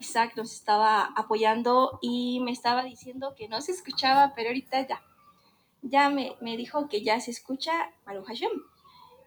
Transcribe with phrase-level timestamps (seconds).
[0.00, 5.02] Isaac nos estaba apoyando y me estaba diciendo que no se escuchaba, pero ahorita ya,
[5.82, 8.50] ya me, me dijo que ya se escucha Baruch Hashem.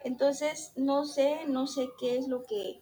[0.03, 2.81] Entonces, no sé, no sé qué es lo que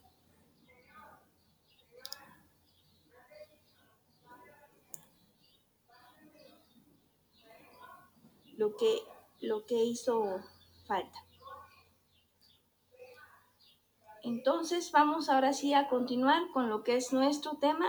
[8.58, 9.00] lo que
[9.42, 10.40] lo que hizo
[10.88, 11.31] falta.
[14.24, 17.88] Entonces vamos ahora sí a continuar con lo que es nuestro tema.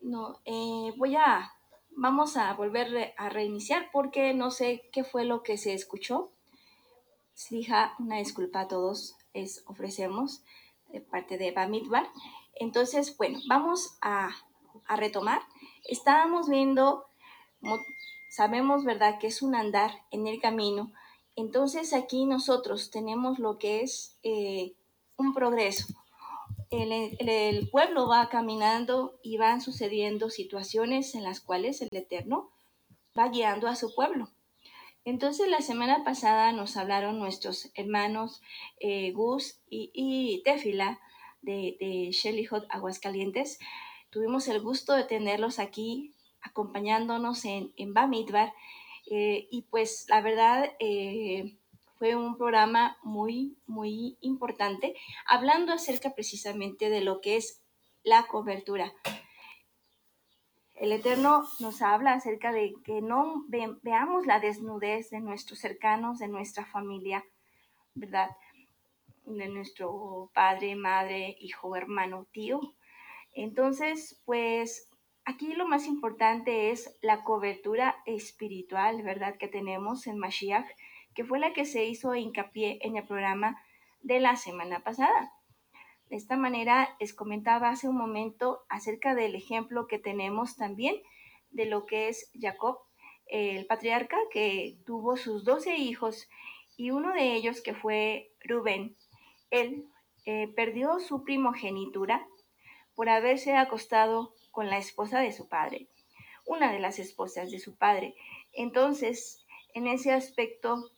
[0.00, 1.52] No, eh, voy a,
[1.90, 6.30] vamos a volver a reiniciar porque no sé qué fue lo que se escuchó.
[7.34, 10.42] Slija, una disculpa a todos, les ofrecemos
[10.92, 12.08] de parte de Bamidbar.
[12.54, 14.30] Entonces, bueno, vamos a,
[14.86, 15.40] a retomar.
[15.84, 17.06] Estábamos viendo,
[18.30, 20.92] sabemos, ¿verdad?, que es un andar en el camino.
[21.36, 24.74] Entonces aquí nosotros tenemos lo que es eh,
[25.20, 25.86] un progreso.
[26.70, 32.50] El, pueblo va caminando y van sucediendo situaciones en las cuales el Eterno
[33.18, 34.30] va guiando a su pueblo.
[35.04, 38.40] Entonces la semana pasada nos hablaron nuestros hermanos
[38.78, 41.00] eh, Gus y, y Tefila
[41.42, 43.58] de, de Shelly Hot Aguascalientes.
[44.10, 48.52] Tuvimos el gusto de tenerlos aquí acompañándonos en, en Bamidbar
[49.10, 51.56] eh, y pues la verdad eh,
[52.00, 57.62] fue un programa muy, muy importante, hablando acerca precisamente de lo que es
[58.02, 58.90] la cobertura.
[60.76, 66.18] El Eterno nos habla acerca de que no ve, veamos la desnudez de nuestros cercanos,
[66.18, 67.22] de nuestra familia,
[67.92, 68.30] ¿verdad?
[69.26, 72.60] De nuestro padre, madre, hijo, hermano, tío.
[73.34, 74.88] Entonces, pues
[75.26, 79.36] aquí lo más importante es la cobertura espiritual, ¿verdad?
[79.36, 80.66] Que tenemos en Mashiach
[81.20, 83.62] que fue la que se hizo hincapié en el programa
[84.00, 85.34] de la semana pasada.
[86.08, 90.96] De esta manera, les comentaba hace un momento acerca del ejemplo que tenemos también
[91.50, 92.78] de lo que es Jacob,
[93.26, 96.26] el patriarca que tuvo sus doce hijos
[96.78, 98.96] y uno de ellos que fue Rubén.
[99.50, 99.90] Él
[100.24, 102.26] eh, perdió su primogenitura
[102.94, 105.90] por haberse acostado con la esposa de su padre,
[106.46, 108.14] una de las esposas de su padre.
[108.54, 109.44] Entonces,
[109.74, 110.90] en ese aspecto,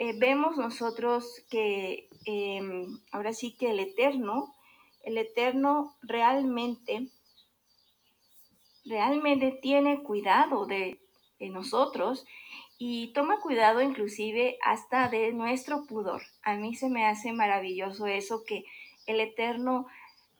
[0.00, 4.54] eh, vemos nosotros que eh, ahora sí que el Eterno,
[5.02, 7.08] el Eterno realmente,
[8.86, 11.02] realmente tiene cuidado de,
[11.38, 12.24] de nosotros
[12.78, 16.22] y toma cuidado inclusive hasta de nuestro pudor.
[16.40, 18.64] A mí se me hace maravilloso eso que
[19.04, 19.86] el Eterno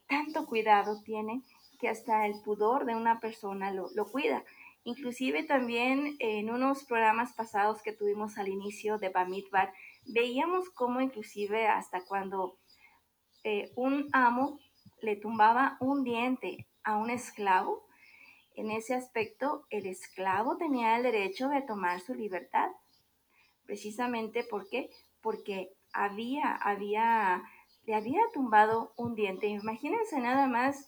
[0.09, 1.43] tanto cuidado tiene
[1.79, 4.43] que hasta el pudor de una persona lo, lo cuida.
[4.85, 9.73] Inclusive también en unos programas pasados que tuvimos al inicio de Bamidbar,
[10.07, 12.57] veíamos cómo inclusive hasta cuando
[13.45, 14.59] eh, un amo
[15.03, 17.87] le tumbaba un diente a un esclavo,
[18.55, 22.71] en ese aspecto el esclavo tenía el derecho de tomar su libertad.
[23.65, 24.91] Precisamente porque
[25.23, 27.43] porque había había
[27.87, 29.47] le había tumbado un diente.
[29.47, 30.87] Imagínense nada más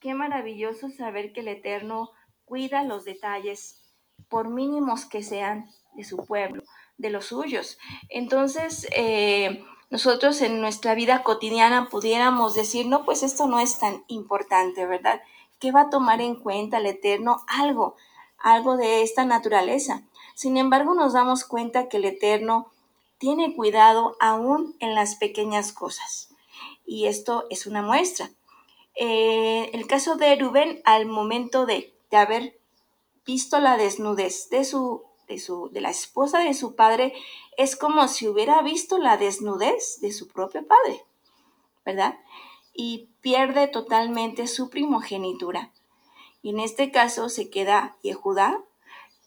[0.00, 2.10] qué maravilloso saber que el Eterno
[2.44, 3.80] cuida los detalles,
[4.28, 6.62] por mínimos que sean, de su pueblo,
[6.98, 7.78] de los suyos.
[8.08, 14.04] Entonces, eh, nosotros en nuestra vida cotidiana pudiéramos decir, no, pues esto no es tan
[14.08, 15.22] importante, ¿verdad?
[15.60, 17.44] ¿Qué va a tomar en cuenta el Eterno?
[17.46, 17.96] Algo,
[18.38, 20.02] algo de esta naturaleza.
[20.34, 22.72] Sin embargo, nos damos cuenta que el Eterno
[23.18, 26.30] tiene cuidado aún en las pequeñas cosas.
[26.84, 28.30] Y esto es una muestra.
[28.96, 32.58] Eh, el caso de Rubén, al momento de haber
[33.24, 37.14] visto la desnudez de su, de su, de la esposa de su padre,
[37.56, 41.04] es como si hubiera visto la desnudez de su propio padre,
[41.84, 42.18] ¿verdad?
[42.74, 45.72] Y pierde totalmente su primogenitura.
[46.42, 48.62] Y en este caso se queda Yehudá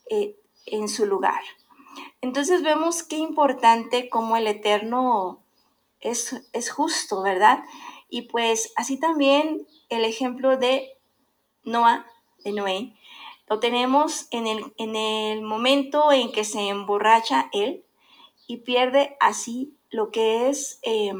[0.10, 1.42] eh, en su lugar.
[2.22, 5.40] Entonces vemos qué importante como el Eterno
[6.00, 7.64] es, es justo, ¿verdad?
[8.10, 10.98] Y pues así también el ejemplo de
[11.64, 12.06] Noah
[12.44, 12.94] de Noé,
[13.48, 17.84] lo tenemos en el, en el momento en que se emborracha él
[18.46, 21.14] y pierde así lo que es eh,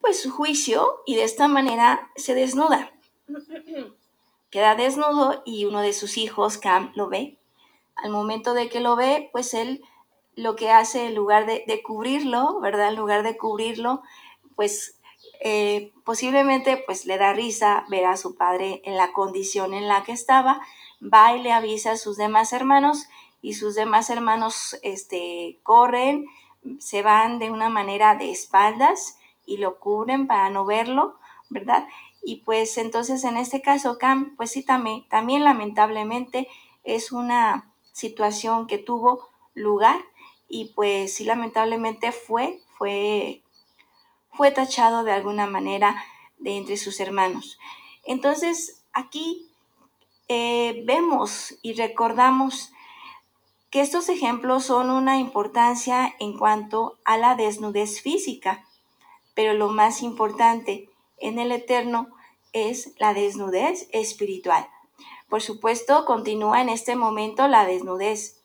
[0.00, 2.92] pues su juicio y de esta manera se desnuda.
[4.50, 7.38] Queda desnudo y uno de sus hijos, Cam, lo ve.
[7.94, 9.82] Al momento de que lo ve, pues él
[10.34, 12.88] lo que hace en lugar de, de cubrirlo, ¿verdad?
[12.88, 14.02] En lugar de cubrirlo,
[14.56, 14.98] pues
[15.44, 20.04] eh, posiblemente pues le da risa ver a su padre en la condición en la
[20.04, 20.60] que estaba,
[21.02, 23.08] va y le avisa a sus demás hermanos
[23.40, 26.26] y sus demás hermanos este, corren,
[26.78, 31.18] se van de una manera de espaldas y lo cubren para no verlo,
[31.50, 31.88] ¿verdad?
[32.22, 36.46] Y pues entonces en este caso, Cam, pues sí, también, también lamentablemente
[36.84, 40.00] es una situación que tuvo lugar
[40.48, 43.41] y pues sí, lamentablemente fue, fue,
[44.32, 46.04] fue tachado de alguna manera
[46.38, 47.58] de entre sus hermanos.
[48.04, 49.48] Entonces, aquí
[50.28, 52.72] eh, vemos y recordamos
[53.70, 58.66] que estos ejemplos son una importancia en cuanto a la desnudez física,
[59.34, 62.08] pero lo más importante en el Eterno
[62.52, 64.68] es la desnudez espiritual.
[65.28, 68.42] Por supuesto, continúa en este momento la desnudez,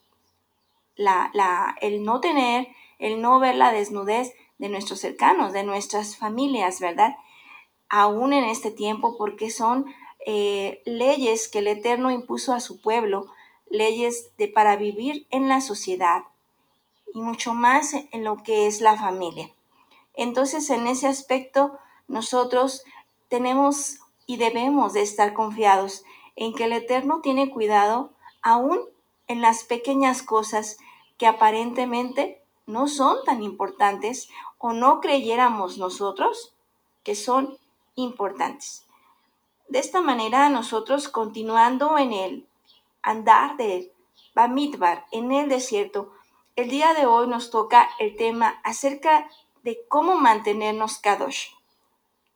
[0.95, 2.69] el no tener,
[3.00, 7.15] el no ver la desnudez de nuestros cercanos, de nuestras familias, ¿verdad?
[7.89, 9.86] Aún en este tiempo, porque son
[10.25, 13.27] eh, leyes que el Eterno impuso a su pueblo
[13.69, 16.24] leyes de para vivir en la sociedad
[17.13, 19.51] y mucho más en lo que es la familia.
[20.13, 21.77] Entonces, en ese aspecto,
[22.07, 22.83] nosotros
[23.30, 26.03] tenemos y debemos de estar confiados
[26.36, 28.12] en que el Eterno tiene cuidado
[28.42, 28.80] aún
[29.27, 30.77] en las pequeñas cosas
[31.18, 36.54] que aparentemente no son tan importantes o no creyéramos nosotros
[37.04, 37.58] que son
[37.96, 38.86] importantes.
[39.69, 42.48] De esta manera, nosotros continuando en el
[43.02, 43.92] andar de
[44.36, 46.14] Bamidbar en el desierto,
[46.56, 49.30] el día de hoy nos toca el tema acerca
[49.63, 51.50] de cómo mantenernos kadosh,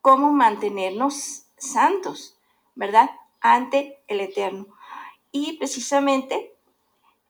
[0.02, 2.38] cómo mantenernos santos,
[2.76, 3.12] ¿verdad?
[3.40, 4.68] Ante el Eterno.
[5.32, 6.56] Y precisamente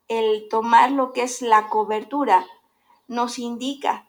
[0.07, 2.45] el tomar lo que es la cobertura
[3.11, 4.07] nos indica,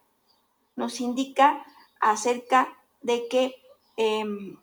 [0.76, 1.66] nos indica
[2.00, 3.56] acerca de que
[3.96, 4.56] em,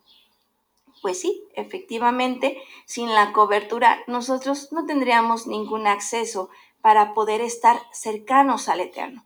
[1.02, 6.50] pues sí, efectivamente, sin la cobertura nosotros no tendríamos ningún acceso
[6.80, 9.26] para poder estar cercanos al Eterno.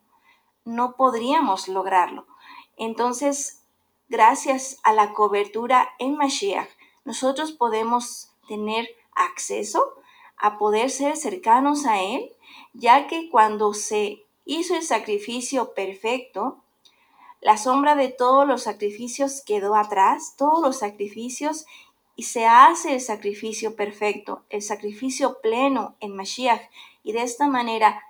[0.64, 2.26] No podríamos lograrlo.
[2.76, 3.62] Entonces,
[4.08, 6.70] gracias a la cobertura en Mashiach,
[7.04, 9.94] nosotros podemos tener acceso
[10.36, 12.34] a poder ser cercanos a Él,
[12.72, 16.62] ya que cuando se hizo el sacrificio perfecto,
[17.40, 21.66] la sombra de todos los sacrificios quedó atrás, todos los sacrificios,
[22.16, 26.62] y se hace el sacrificio perfecto, el sacrificio pleno en Mashiach.
[27.02, 28.02] Y de esta manera,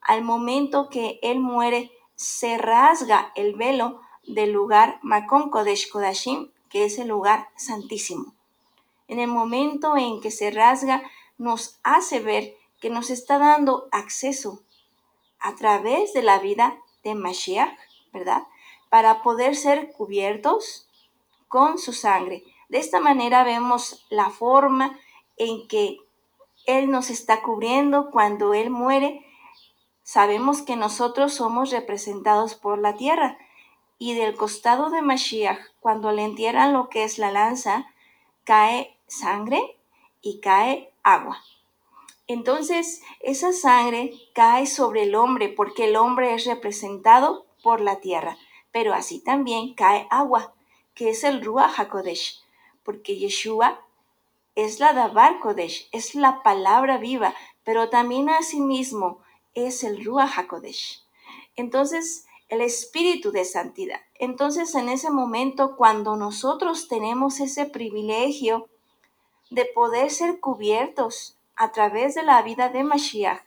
[0.00, 6.84] al momento que Él muere, se rasga el velo del lugar Makom Kodesh Kodashim, que
[6.84, 8.34] es el lugar santísimo.
[9.06, 11.02] En el momento en que se rasga,
[11.38, 14.62] nos hace ver que nos está dando acceso
[15.42, 17.76] a través de la vida de Mashiach,
[18.12, 18.42] ¿verdad?
[18.92, 20.86] para poder ser cubiertos
[21.48, 22.44] con su sangre.
[22.68, 24.98] De esta manera vemos la forma
[25.38, 25.96] en que
[26.66, 29.24] Él nos está cubriendo cuando Él muere.
[30.02, 33.38] Sabemos que nosotros somos representados por la tierra
[33.96, 37.86] y del costado de Mashiach, cuando le entierran lo que es la lanza,
[38.44, 39.78] cae sangre
[40.20, 41.42] y cae agua.
[42.32, 48.38] Entonces, esa sangre cae sobre el hombre porque el hombre es representado por la tierra
[48.72, 50.54] pero así también cae agua,
[50.94, 52.42] que es el Ruach HaKodesh,
[52.82, 53.86] porque Yeshua
[54.54, 57.34] es la Dabar Kodesh, es la palabra viva,
[57.64, 59.20] pero también asimismo
[59.54, 61.04] es el Ruach HaKodesh.
[61.54, 64.00] Entonces, el espíritu de santidad.
[64.14, 68.68] Entonces, en ese momento, cuando nosotros tenemos ese privilegio
[69.50, 73.42] de poder ser cubiertos a través de la vida de Mashiach,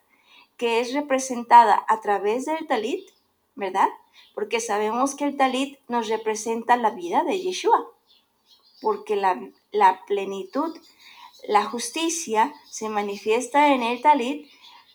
[0.57, 3.09] que es representada a través del talit,
[3.55, 3.89] ¿verdad?
[4.33, 7.89] porque sabemos que el talit nos representa la vida de Yeshua,
[8.81, 10.77] porque la, la plenitud,
[11.47, 14.49] la justicia se manifiesta en el talit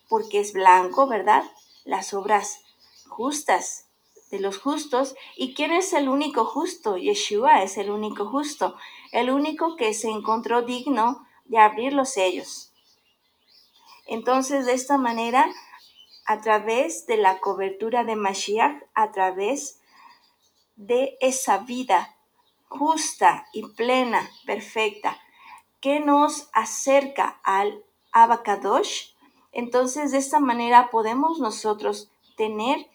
[0.09, 1.45] porque es blanco, ¿verdad?
[1.85, 2.61] Las obras
[3.09, 3.87] justas
[4.31, 5.15] de los justos.
[5.37, 6.97] ¿Y quién es el único justo?
[6.97, 8.77] Yeshua es el único justo,
[9.13, 12.70] el único que se encontró digno de abrir los sellos.
[14.11, 15.47] Entonces, de esta manera,
[16.27, 19.81] a través de la cobertura de Mashiach, a través
[20.75, 22.17] de esa vida
[22.69, 25.17] justa y plena, perfecta,
[25.81, 29.13] que nos acerca al Abacadosh,
[29.53, 32.91] entonces de esta manera podemos nosotros tener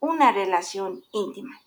[0.00, 1.60] una relación íntima.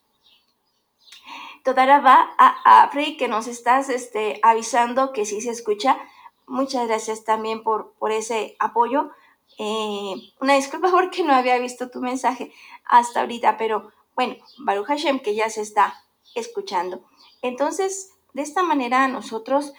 [1.64, 5.98] Toda va a, a Frey que nos estás este, avisando que sí se escucha.
[6.50, 9.12] Muchas gracias también por, por ese apoyo.
[9.60, 12.52] Eh, una disculpa porque no había visto tu mensaje
[12.86, 16.04] hasta ahorita, pero bueno, Baruch Hashem que ya se está
[16.34, 17.04] escuchando.
[17.44, 19.74] Entonces, de esta manera nosotros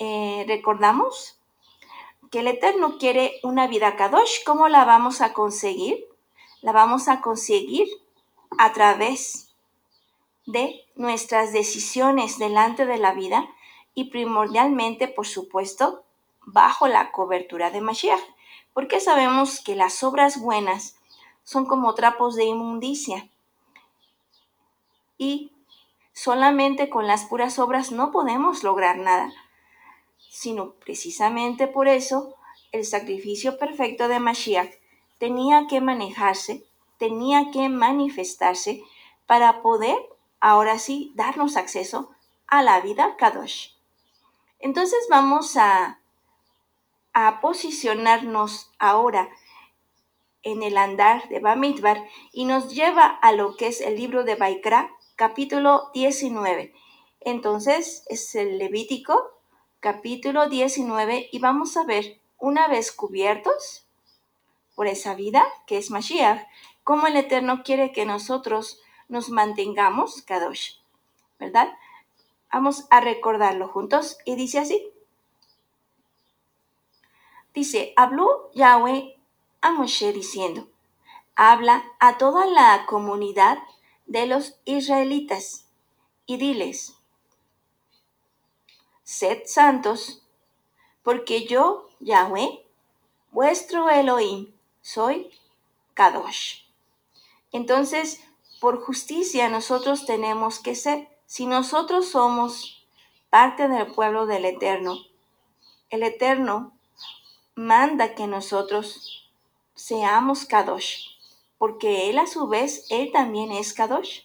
[0.00, 1.38] eh, recordamos
[2.32, 4.42] que el Eterno quiere una vida Kadosh.
[4.44, 6.04] ¿Cómo la vamos a conseguir?
[6.62, 7.86] La vamos a conseguir
[8.58, 9.54] a través
[10.46, 13.48] de nuestras decisiones delante de la vida
[13.94, 16.04] y primordialmente, por supuesto,
[16.52, 18.22] bajo la cobertura de Mashiach,
[18.72, 20.96] porque sabemos que las obras buenas
[21.44, 23.28] son como trapos de inmundicia
[25.16, 25.52] y
[26.12, 29.32] solamente con las puras obras no podemos lograr nada,
[30.30, 32.34] sino precisamente por eso
[32.72, 34.74] el sacrificio perfecto de Mashiach
[35.18, 36.64] tenía que manejarse,
[36.98, 38.82] tenía que manifestarse
[39.26, 39.96] para poder
[40.40, 42.10] ahora sí darnos acceso
[42.46, 43.70] a la vida Kadosh.
[44.60, 45.97] Entonces vamos a,
[47.20, 49.28] a posicionarnos ahora
[50.44, 54.36] en el andar de Bamidbar y nos lleva a lo que es el libro de
[54.36, 56.72] Baikra, capítulo 19.
[57.18, 59.32] Entonces es el Levítico,
[59.80, 63.84] capítulo 19, y vamos a ver, una vez cubiertos
[64.76, 66.46] por esa vida que es Mashiach,
[66.84, 70.74] cómo el Eterno quiere que nosotros nos mantengamos Kadosh,
[71.40, 71.76] ¿verdad?
[72.52, 74.92] Vamos a recordarlo juntos y dice así.
[77.58, 79.16] Dice, habló Yahweh
[79.62, 80.68] a Moshe diciendo,
[81.34, 83.58] habla a toda la comunidad
[84.06, 85.66] de los israelitas
[86.24, 86.94] y diles,
[89.02, 90.22] sed santos,
[91.02, 92.64] porque yo, Yahweh,
[93.32, 95.28] vuestro Elohim, soy
[95.94, 96.62] Kadosh.
[97.50, 98.22] Entonces,
[98.60, 102.86] por justicia nosotros tenemos que ser si nosotros somos
[103.30, 104.96] parte del pueblo del Eterno,
[105.90, 106.77] el Eterno
[107.58, 109.28] manda que nosotros
[109.74, 111.08] seamos Kadosh,
[111.58, 114.20] porque Él a su vez, Él también es Kadosh.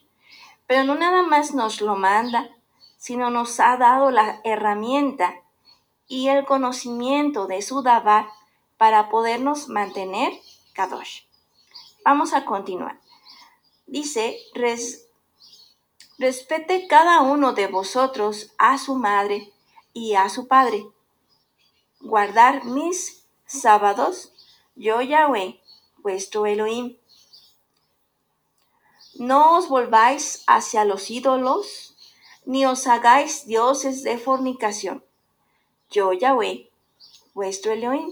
[0.67, 2.51] Pero no nada más nos lo manda,
[2.97, 5.33] sino nos ha dado la herramienta
[6.07, 8.27] y el conocimiento de su Dabar
[8.77, 10.31] para podernos mantener
[10.73, 11.23] Kadosh.
[12.05, 12.99] Vamos a continuar.
[13.87, 14.37] Dice,
[16.19, 19.51] Respete cada uno de vosotros a su madre
[19.91, 20.85] y a su padre.
[21.99, 23.23] Guardar mis
[23.62, 24.33] sábados,
[24.75, 25.60] yo Yahweh,
[25.98, 26.98] vuestro Elohim.
[29.15, 31.95] No os volváis hacia los ídolos,
[32.45, 35.03] ni os hagáis dioses de fornicación.
[35.89, 36.69] Yo Yahweh,
[37.33, 38.10] vuestro Elohim.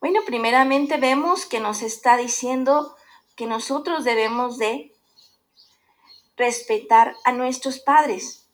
[0.00, 2.96] Bueno, primeramente vemos que nos está diciendo
[3.34, 4.92] que nosotros debemos de
[6.36, 8.46] respetar a nuestros padres.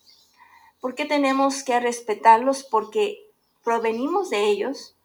[0.81, 2.65] ¿Por qué tenemos que respetarlos?
[2.65, 3.32] Porque
[3.63, 4.97] provenimos de ellos.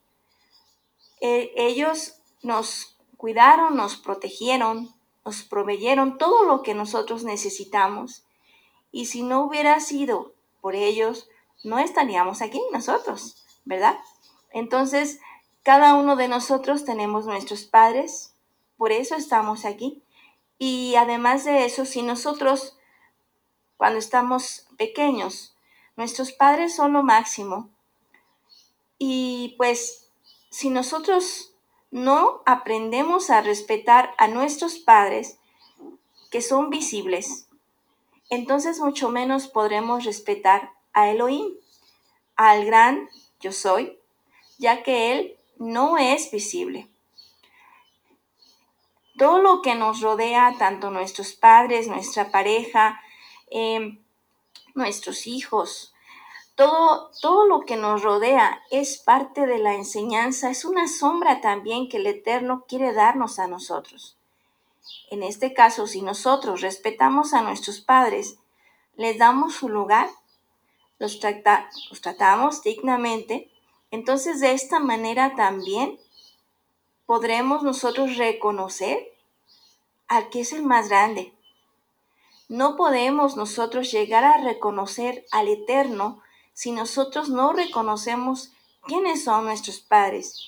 [1.22, 4.94] Eh, ellos nos cuidaron, nos protegieron,
[5.26, 8.24] nos proveyeron todo lo que nosotros necesitamos.
[8.92, 11.30] Y si no hubiera sido por ellos,
[11.64, 13.98] no estaríamos aquí nosotros, ¿verdad?
[14.52, 15.20] Entonces,
[15.64, 18.34] cada uno de nosotros tenemos nuestros padres,
[18.78, 20.04] por eso estamos aquí.
[20.60, 22.78] Y además de eso, si nosotros,
[23.76, 25.56] cuando estamos pequeños,
[25.96, 27.70] nuestros padres son lo máximo,
[28.98, 30.10] y pues
[30.50, 31.54] si nosotros
[31.92, 35.38] no aprendemos a respetar a nuestros padres,
[36.32, 37.48] que son visibles,
[38.30, 41.54] entonces mucho menos podremos respetar a Elohim,
[42.36, 43.98] al gran yo soy,
[44.58, 46.88] ya que Él no es visible.
[49.18, 53.02] Todo lo que nos rodea, tanto nuestros padres, nuestra pareja,
[53.50, 54.00] em,
[54.76, 55.94] nuestros hijos,
[56.58, 61.88] todo, todo lo que nos rodea es parte de la enseñanza, es una sombra también
[61.88, 64.18] que el Eterno quiere darnos a nosotros.
[65.12, 68.40] En este caso, si nosotros respetamos a nuestros padres,
[68.96, 70.10] les damos su lugar,
[70.98, 71.20] los,
[71.92, 73.52] los tratamos dignamente,
[73.92, 76.00] entonces de esta manera también
[77.06, 79.14] podremos nosotros reconocer
[80.08, 81.34] al que es el más grande.
[82.50, 86.24] No podemos nosotros llegar a reconocer al Eterno
[86.58, 90.42] si nosotros no reconocemos quiénes son nuestros padres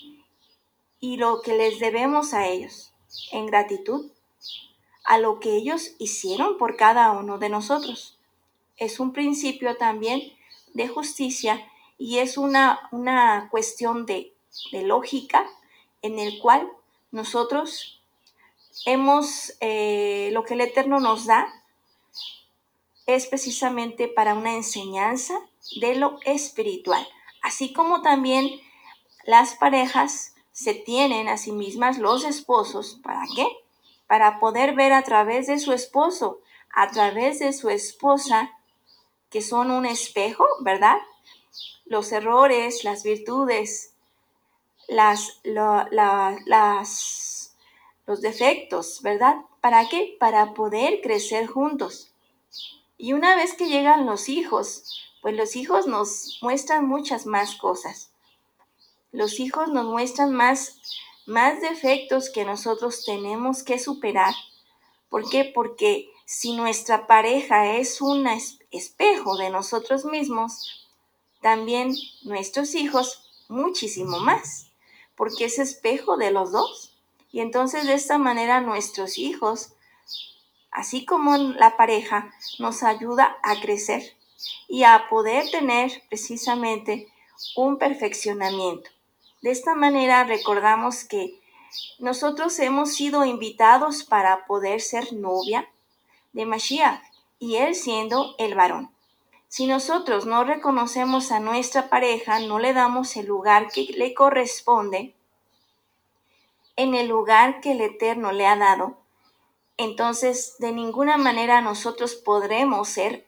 [1.00, 2.92] y lo que les debemos a ellos
[3.32, 4.12] en gratitud
[5.04, 8.18] a lo que ellos hicieron por cada uno de nosotros.
[8.76, 10.34] Es un principio también
[10.74, 11.64] de justicia
[12.00, 14.34] y es una, una cuestión de,
[14.72, 15.46] de lógica
[16.02, 16.72] en el cual
[17.12, 18.02] nosotros
[18.88, 21.54] hemos, eh, lo que el Eterno nos da
[23.06, 25.40] es precisamente para una enseñanza
[25.78, 27.08] de lo espiritual,
[27.42, 28.60] así como también
[29.26, 33.48] las parejas se tienen a sí mismas los esposos, ¿para qué?
[34.08, 36.42] Para poder ver a través de su esposo,
[36.74, 38.52] a través de su esposa,
[39.30, 40.98] que son un espejo, ¿verdad?
[41.86, 43.94] Los errores, las virtudes,
[44.88, 47.56] las, las,
[48.06, 49.38] los defectos, ¿verdad?
[49.62, 50.18] ¿Para qué?
[50.20, 52.12] Para poder crecer juntos.
[52.98, 58.12] Y una vez que llegan los hijos, pues los hijos nos muestran muchas más cosas.
[59.12, 60.80] Los hijos nos muestran más,
[61.26, 64.34] más defectos que nosotros tenemos que superar.
[65.10, 65.52] ¿Por qué?
[65.54, 68.28] Porque si nuestra pareja es un
[68.72, 70.88] espejo de nosotros mismos,
[71.42, 74.68] también nuestros hijos muchísimo más,
[75.16, 76.96] porque es espejo de los dos.
[77.32, 79.74] Y entonces de esta manera nuestros hijos,
[80.72, 84.19] así como la pareja, nos ayuda a crecer
[84.68, 87.08] y a poder tener precisamente
[87.56, 88.90] un perfeccionamiento.
[89.42, 91.40] De esta manera recordamos que
[92.00, 95.70] nosotros hemos sido invitados para poder ser novia,
[96.34, 97.02] de Mashiach
[97.40, 98.92] y él siendo el varón.
[99.48, 105.16] Si nosotros no reconocemos a nuestra pareja, no le damos el lugar que le corresponde,
[106.76, 108.98] en el lugar que el Eterno le ha dado,
[109.78, 113.26] entonces de ninguna manera nosotros podremos ser,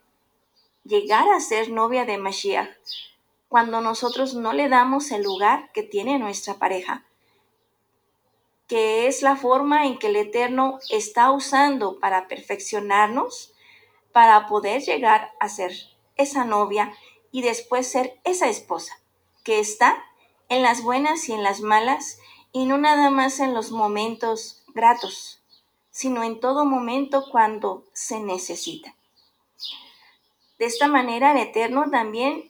[0.83, 2.69] llegar a ser novia de Mashiach,
[3.49, 7.05] cuando nosotros no le damos el lugar que tiene nuestra pareja
[8.71, 13.53] que es la forma en que el Eterno está usando para perfeccionarnos,
[14.13, 15.73] para poder llegar a ser
[16.15, 16.93] esa novia
[17.33, 18.97] y después ser esa esposa,
[19.43, 20.01] que está
[20.47, 22.19] en las buenas y en las malas,
[22.53, 25.43] y no nada más en los momentos gratos,
[25.89, 28.95] sino en todo momento cuando se necesita.
[30.61, 32.47] De esta manera el Eterno también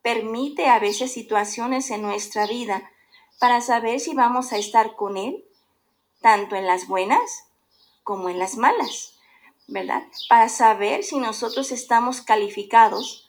[0.00, 2.90] permite a veces situaciones en nuestra vida
[3.38, 5.44] para saber si vamos a estar con Él,
[6.22, 7.44] tanto en las buenas
[8.02, 9.12] como en las malas,
[9.66, 10.04] ¿verdad?
[10.30, 13.28] Para saber si nosotros estamos calificados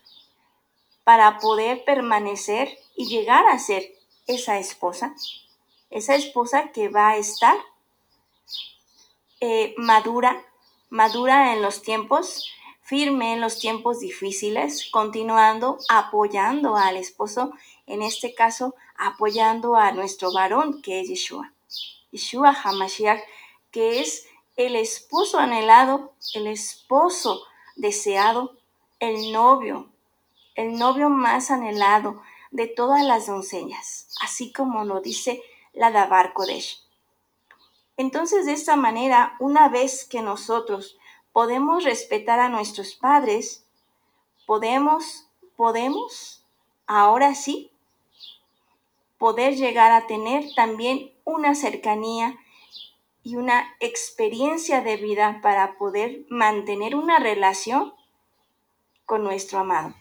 [1.04, 3.84] para poder permanecer y llegar a ser
[4.28, 5.14] esa esposa,
[5.90, 7.58] esa esposa que va a estar
[9.42, 10.42] eh, madura,
[10.90, 12.50] madura en los tiempos,
[12.90, 17.54] firme en los tiempos difíciles, continuando apoyando al esposo,
[17.86, 21.54] en este caso apoyando a nuestro varón que es Yeshua.
[22.12, 23.22] Yeshua HaMashiach,
[23.70, 27.44] que es el esposo anhelado, el esposo
[27.76, 28.58] deseado,
[29.00, 29.90] el novio,
[30.56, 36.82] el novio más anhelado de todas las doncellas, así como lo dice la Dabar Kodesh.
[37.98, 40.98] Entonces, de esta manera, una vez que nosotros
[41.34, 43.66] podemos respetar a nuestros padres,
[44.46, 46.46] podemos, podemos,
[46.88, 47.72] ahora sí,
[49.18, 52.38] poder llegar a tener también una cercanía
[53.22, 57.94] y una experiencia de vida para poder mantener una relación
[59.06, 59.94] con nuestro amado.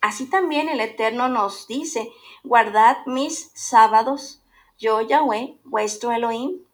[0.00, 2.12] Así también el Eterno nos dice,
[2.44, 4.42] guardad mis sábados,
[4.78, 6.65] yo Yahweh, vuestro Elohim.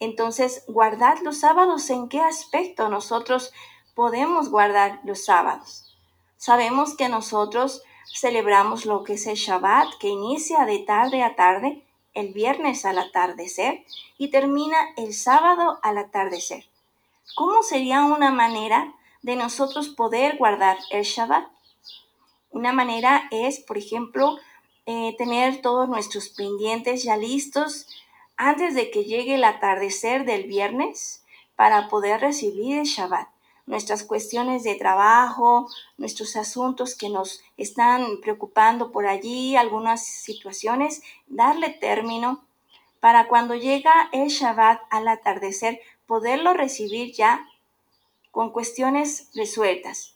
[0.00, 3.52] Entonces, guardad los sábados, ¿en qué aspecto nosotros
[3.94, 5.96] podemos guardar los sábados?
[6.36, 11.84] Sabemos que nosotros celebramos lo que es el Shabbat, que inicia de tarde a tarde,
[12.12, 13.84] el viernes al atardecer
[14.18, 16.64] y termina el sábado al atardecer.
[17.34, 21.48] ¿Cómo sería una manera de nosotros poder guardar el Shabbat?
[22.50, 24.38] Una manera es, por ejemplo,
[24.86, 27.86] eh, tener todos nuestros pendientes ya listos
[28.36, 31.24] antes de que llegue el atardecer del viernes
[31.56, 33.28] para poder recibir el Shabbat
[33.66, 41.70] nuestras cuestiones de trabajo, nuestros asuntos que nos están preocupando por allí, algunas situaciones, darle
[41.70, 42.44] término
[43.00, 47.46] para cuando llega el Shabbat al atardecer, poderlo recibir ya
[48.30, 50.14] con cuestiones resueltas.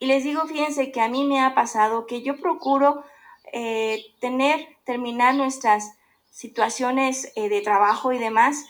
[0.00, 3.04] Y les digo, fíjense que a mí me ha pasado que yo procuro
[3.52, 5.96] eh, tener, terminar nuestras
[6.34, 8.66] situaciones eh, de trabajo y demás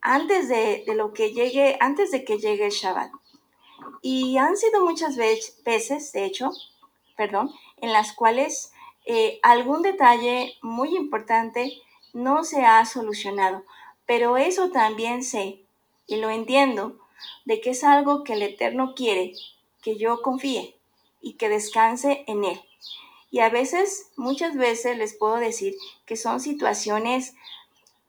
[0.00, 3.12] antes de, lo que llegue, antes de que llegue el Shabbat.
[4.02, 6.50] Y han sido muchas veces, de hecho,
[7.16, 8.72] perdón, en las cuales
[9.06, 11.72] eh, algún detalle muy importante
[12.12, 13.64] no se ha solucionado.
[14.04, 15.62] Pero eso también sé
[16.06, 16.98] y lo entiendo
[17.44, 19.34] de que es algo que el Eterno quiere
[19.82, 20.76] que yo confíe
[21.20, 22.60] y que descanse en Él.
[23.30, 27.34] Y a veces, muchas veces les puedo decir que son situaciones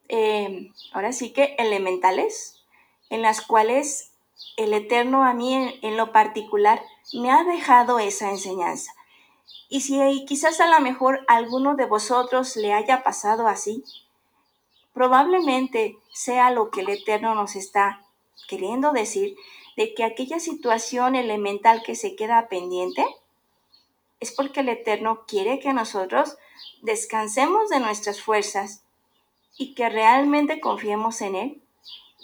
[0.09, 2.55] Em, ahora sí que elementales,
[3.11, 4.11] en las cuales
[4.57, 5.53] el Eterno a mí
[5.83, 6.81] en, lo particular
[7.13, 8.91] me ha dejado esa enseñanza.
[9.69, 13.83] Y si quizás a lo mejor alguno de vosotros le haya pasado así,
[14.93, 18.03] probablemente sea lo que el Eterno nos está
[18.47, 19.35] queriendo decir,
[19.77, 23.05] de que aquella situación elemental que se queda pendiente
[24.19, 26.37] es porque el Eterno quiere que nosotros
[26.81, 28.83] descansemos de nuestras fuerzas
[29.57, 31.61] y que realmente confiemos en Él,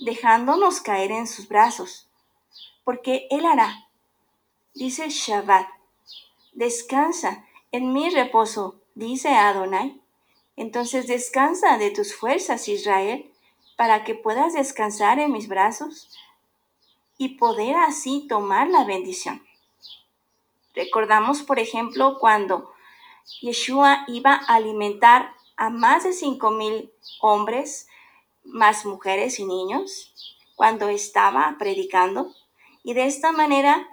[0.01, 2.07] dejándonos caer en sus brazos,
[2.83, 3.87] porque Él hará.
[4.73, 5.67] Dice Shabbat,
[6.53, 10.01] descansa en mi reposo, dice Adonai.
[10.57, 13.29] Entonces descansa de tus fuerzas, Israel,
[13.75, 16.09] para que puedas descansar en mis brazos
[17.17, 19.44] y poder así tomar la bendición.
[20.75, 22.73] Recordamos, por ejemplo, cuando
[23.41, 27.87] Yeshua iba a alimentar a más de cinco mil hombres,
[28.43, 30.13] más mujeres y niños,
[30.55, 32.33] cuando estaba predicando.
[32.83, 33.87] Y de esta manera,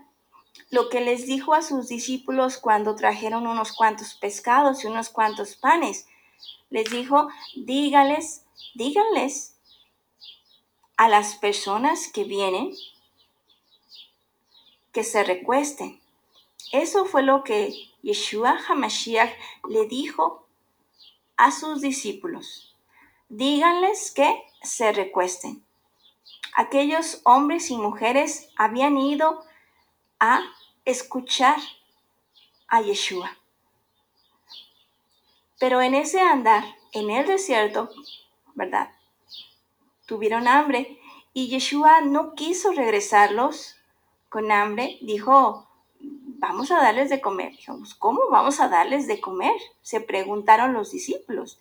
[0.71, 5.55] lo que les dijo a sus discípulos cuando trajeron unos cuantos pescados y unos cuantos
[5.57, 6.07] panes,
[6.71, 9.57] les dijo, dígales, díganles
[10.97, 12.73] a las personas que vienen
[14.93, 16.02] que se recuesten.
[16.71, 19.33] Eso fue lo que Yeshua Hamashiach
[19.69, 20.47] le dijo
[21.37, 22.77] a sus discípulos.
[23.29, 25.65] Díganles que se recuesten.
[26.55, 29.45] Aquellos hombres y mujeres habían ido
[30.21, 30.43] a
[30.85, 31.57] escuchar
[32.69, 33.37] a Yeshua.
[35.59, 37.91] Pero en ese andar, en el desierto,
[38.55, 38.91] ¿verdad?
[40.07, 40.99] Tuvieron hambre
[41.33, 43.77] y Yeshua no quiso regresarlos
[44.29, 45.69] con hambre, dijo,
[46.43, 47.53] vamos a darles de comer.
[47.53, 49.55] Dijimos, ¿cómo vamos a darles de comer?
[49.81, 51.61] Se preguntaron los discípulos.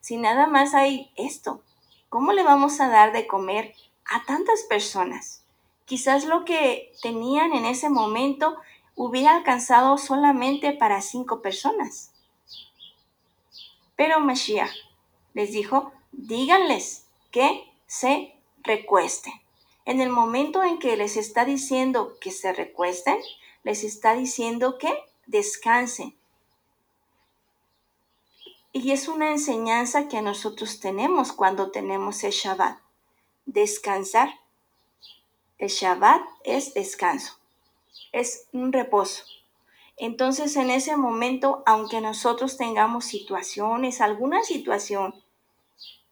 [0.00, 1.62] Si nada más hay esto,
[2.08, 5.44] ¿cómo le vamos a dar de comer a tantas personas?
[5.84, 8.56] Quizás lo que tenían en ese momento
[8.94, 12.12] hubiera alcanzado solamente para cinco personas.
[13.96, 14.70] Pero Mashiach
[15.34, 19.34] les dijo, díganles que se recuesten.
[19.86, 23.18] En el momento en que les está diciendo que se recuesten,
[23.62, 24.92] les está diciendo que
[25.26, 26.16] descansen.
[28.72, 32.78] Y es una enseñanza que nosotros tenemos cuando tenemos el Shabbat.
[33.46, 34.30] Descansar.
[35.58, 37.36] El Shabbat es descanso.
[38.12, 39.24] Es un reposo.
[39.96, 45.14] Entonces en ese momento, aunque nosotros tengamos situaciones, alguna situación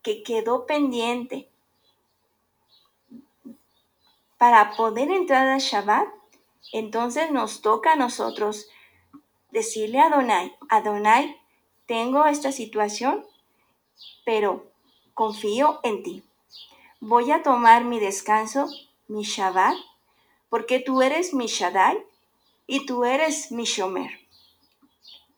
[0.02, 1.48] que quedó pendiente,
[4.37, 6.06] para poder entrar al Shabbat,
[6.73, 8.68] entonces nos toca a nosotros
[9.51, 11.40] decirle a Adonai, Adonai,
[11.87, 13.25] tengo esta situación,
[14.25, 14.71] pero
[15.14, 16.23] confío en ti.
[17.01, 18.68] Voy a tomar mi descanso,
[19.07, 19.77] mi Shabbat,
[20.49, 22.05] porque tú eres mi Shaddai
[22.66, 24.11] y tú eres mi Shomer.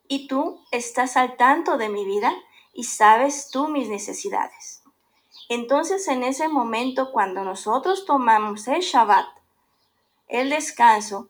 [0.09, 2.33] Y tú estás al tanto de mi vida
[2.75, 4.83] y sabes tú mis necesidades.
[5.49, 9.27] Entonces en ese momento cuando nosotros tomamos el Shabbat,
[10.31, 11.29] el descanso,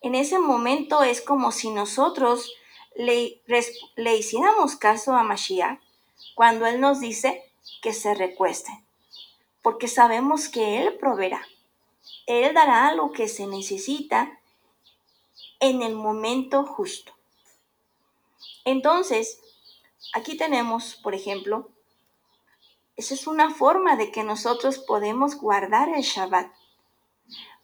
[0.00, 2.52] en ese momento es como si nosotros
[2.94, 3.40] le,
[3.96, 5.80] hiciéramos caso a Mashiach
[6.34, 7.42] cuando Él nos dice
[7.82, 8.84] que se recuesten,
[9.62, 11.46] porque sabemos que Él proveerá.
[12.26, 14.38] Él dará lo que se necesita
[15.60, 17.12] en el momento justo.
[18.64, 19.40] Entonces,
[20.14, 21.70] aquí tenemos, por ejemplo,
[22.96, 26.52] esa es una forma de que nosotros podemos guardar el Shabbat.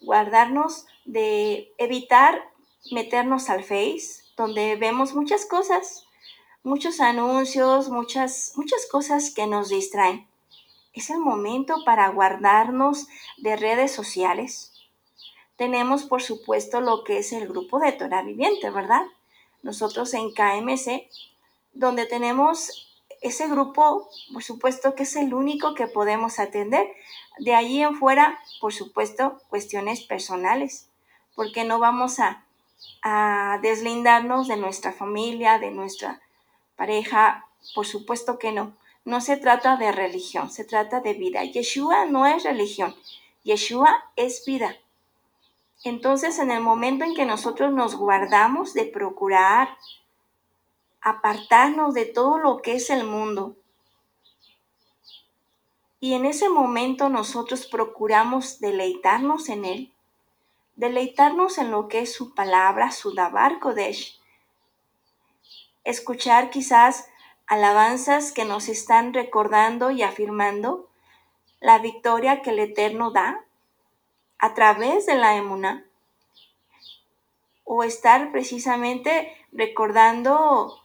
[0.01, 2.51] Guardarnos de evitar
[2.91, 6.07] meternos al Face, donde vemos muchas cosas,
[6.63, 10.27] muchos anuncios, muchas, muchas cosas que nos distraen.
[10.93, 13.07] Es el momento para guardarnos
[13.39, 14.73] de redes sociales.
[15.57, 19.03] Tenemos, por supuesto, lo que es el grupo de Torah Viviente, ¿verdad?
[19.63, 21.09] Nosotros en KMC,
[21.73, 22.90] donde tenemos
[23.21, 26.89] ese grupo, por supuesto que es el único que podemos atender.
[27.39, 30.89] De allí en fuera, por supuesto, cuestiones personales,
[31.35, 32.45] porque no vamos a,
[33.03, 36.21] a deslindarnos de nuestra familia, de nuestra
[36.77, 38.73] pareja, por supuesto que no.
[39.05, 41.43] No se trata de religión, se trata de vida.
[41.45, 42.95] Yeshua no es religión,
[43.45, 44.77] Yeshua es vida.
[45.85, 49.77] Entonces, en el momento en que nosotros nos guardamos de procurar
[51.03, 53.57] apartarnos de todo lo que es el mundo.
[55.99, 59.93] Y en ese momento nosotros procuramos deleitarnos en Él,
[60.77, 64.19] deleitarnos en lo que es su palabra, su Dabar Kodesh,
[65.85, 67.09] escuchar quizás
[67.47, 70.89] alabanzas que nos están recordando y afirmando
[71.61, 73.45] la victoria que el Eterno da
[74.39, 75.85] a través de la emuna,
[77.65, 80.81] o estar precisamente recordando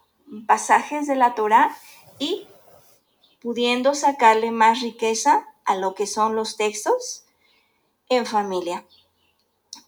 [0.47, 1.75] pasajes de la Torah
[2.19, 2.47] y
[3.41, 7.25] pudiendo sacarle más riqueza a lo que son los textos
[8.09, 8.85] en familia.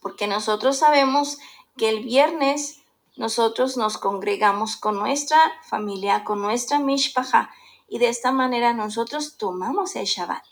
[0.00, 1.38] Porque nosotros sabemos
[1.76, 2.82] que el viernes
[3.16, 7.50] nosotros nos congregamos con nuestra familia, con nuestra mishpacha,
[7.88, 10.44] Y de esta manera nosotros tomamos el Shabbat,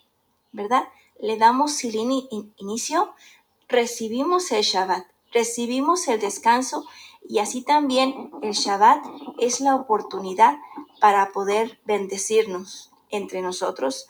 [0.53, 0.89] ¿verdad?
[1.21, 1.95] Le damos el
[2.57, 3.15] inicio,
[3.69, 6.87] recibimos el Shabbat, recibimos el descanso
[7.29, 9.05] y así también el Shabbat
[9.39, 10.59] es la oportunidad
[11.01, 14.09] para poder bendecirnos entre nosotros,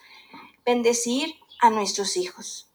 [0.65, 2.69] bendecir a nuestros hijos,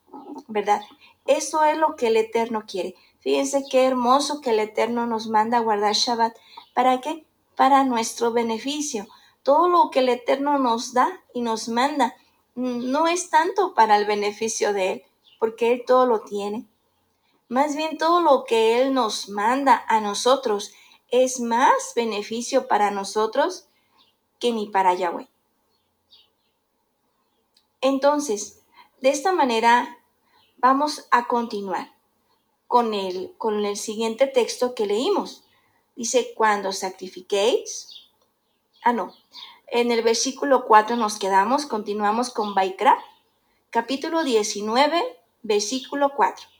[0.48, 0.82] ¿verdad?
[1.26, 2.96] Eso es lo que el Eterno quiere.
[3.20, 6.36] Fíjense qué hermoso que el Eterno nos manda a guardar Shabbat.
[6.74, 7.26] ¿Para qué?
[7.56, 9.08] Para nuestro beneficio.
[9.44, 12.16] Todo lo que el Eterno nos da y nos manda
[12.56, 15.04] no es tanto para el beneficio de Él,
[15.40, 16.66] porque Él todo lo tiene.
[17.52, 20.72] Más bien todo lo que Él nos manda a nosotros
[21.10, 23.66] es más beneficio para nosotros
[24.40, 25.28] que ni para Yahweh.
[27.82, 28.62] Entonces,
[29.02, 30.00] de esta manera
[30.60, 31.94] vamos a continuar
[32.68, 35.44] con el, con el siguiente texto que leímos.
[35.98, 38.08] Dice, cuando sacrifiquéis.
[38.82, 39.14] Ah, no.
[39.68, 42.98] En el versículo 4 nos quedamos, continuamos con Baikra,
[43.72, 46.51] capítulo 19, versículo 4.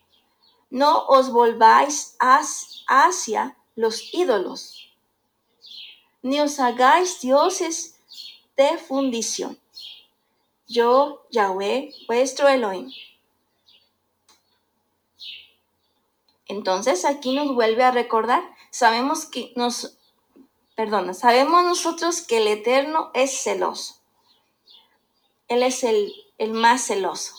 [0.72, 4.92] No os volváis hacia los ídolos,
[6.24, 8.00] ni os hagáis dioses
[8.58, 9.60] de fundición.
[10.68, 12.90] Yo, Yahweh, vuestro Elohim
[16.52, 19.98] Entonces aquí nos vuelve a recordar, sabemos que nos,
[20.76, 23.96] perdona, sabemos nosotros que el Eterno es celoso.
[25.48, 27.36] Él es el, el más celoso,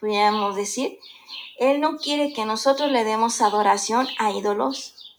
[0.00, 0.98] podríamos decir.
[1.58, 5.16] Él no quiere que nosotros le demos adoración a ídolos.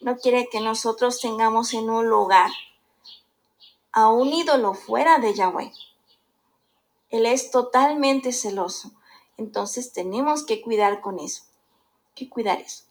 [0.00, 2.50] No quiere que nosotros tengamos en un lugar
[3.92, 5.72] a un ídolo fuera de Yahweh.
[7.10, 8.92] Él es totalmente celoso.
[9.36, 11.42] Entonces tenemos que cuidar con eso
[12.20, 12.84] que cuidar eso.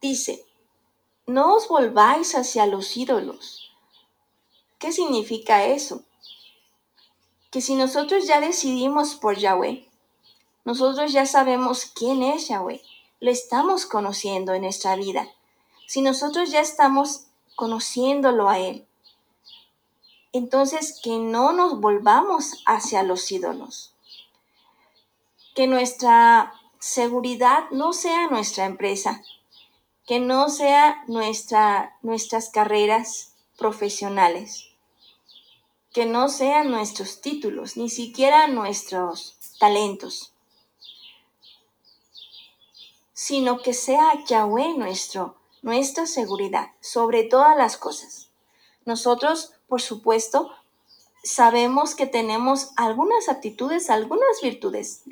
[0.00, 0.44] Dice,
[1.26, 3.70] no os volváis hacia los ídolos.
[4.78, 6.02] ¿Qué significa eso?
[7.50, 9.85] Que si nosotros ya decidimos por Yahweh,
[10.66, 12.82] nosotros ya sabemos quién es Yahweh,
[13.20, 15.28] lo estamos conociendo en nuestra vida.
[15.86, 18.84] Si nosotros ya estamos conociéndolo a Él,
[20.32, 23.94] entonces que no nos volvamos hacia los ídolos.
[25.54, 29.22] Que nuestra seguridad no sea nuestra empresa,
[30.04, 34.66] que no sea nuestra, nuestras carreras profesionales,
[35.92, 40.32] que no sean nuestros títulos, ni siquiera nuestros talentos,
[43.16, 48.28] sino que sea Yahweh nuestro, nuestra seguridad sobre todas las cosas.
[48.84, 50.50] Nosotros, por supuesto,
[51.24, 55.04] sabemos que tenemos algunas aptitudes, algunas virtudes,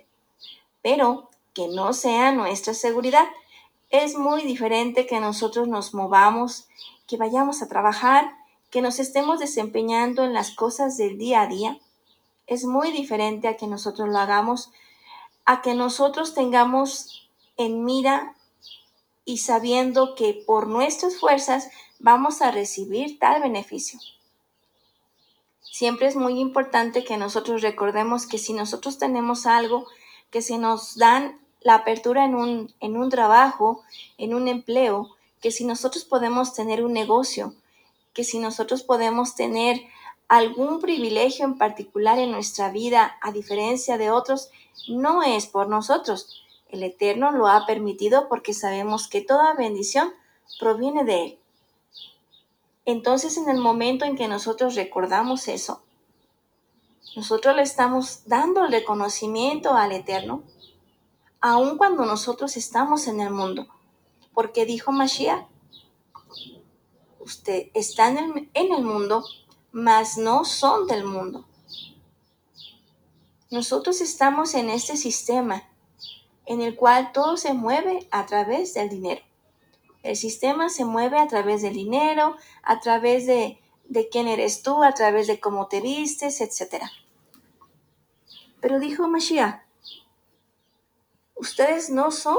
[0.82, 3.24] pero que no sea nuestra seguridad.
[3.88, 6.68] Es muy diferente que nosotros nos movamos,
[7.06, 8.36] que vayamos a trabajar,
[8.70, 11.78] que nos estemos desempeñando en las cosas del día a día.
[12.46, 14.72] Es muy diferente a que nosotros lo hagamos,
[15.46, 17.23] a que nosotros tengamos
[17.56, 18.34] en mira
[19.24, 23.98] y sabiendo que por nuestras fuerzas vamos a recibir tal beneficio.
[25.60, 29.86] Siempre es muy importante que nosotros recordemos que si nosotros tenemos algo
[30.30, 33.82] que se nos dan la apertura en un, en un trabajo,
[34.18, 37.54] en un empleo, que si nosotros podemos tener un negocio,
[38.12, 39.80] que si nosotros podemos tener
[40.28, 44.50] algún privilegio en particular en nuestra vida, a diferencia de otros,
[44.88, 46.43] no es por nosotros.
[46.74, 50.12] El Eterno lo ha permitido porque sabemos que toda bendición
[50.58, 51.38] proviene de Él.
[52.84, 55.82] Entonces, en el momento en que nosotros recordamos eso,
[57.14, 60.42] nosotros le estamos dando el reconocimiento al Eterno
[61.40, 63.68] aun cuando nosotros estamos en el mundo.
[64.32, 65.46] Porque dijo Mashiach,
[67.20, 69.24] usted está en el, en el mundo,
[69.70, 71.46] mas no son del mundo.
[73.52, 75.62] Nosotros estamos en este sistema
[76.46, 79.22] en el cual todo se mueve a través del dinero.
[80.02, 84.82] El sistema se mueve a través del dinero, a través de, de quién eres tú,
[84.82, 86.84] a través de cómo te vistes, etc.
[88.60, 89.64] Pero dijo Mashiach,
[91.36, 92.38] Ustedes no son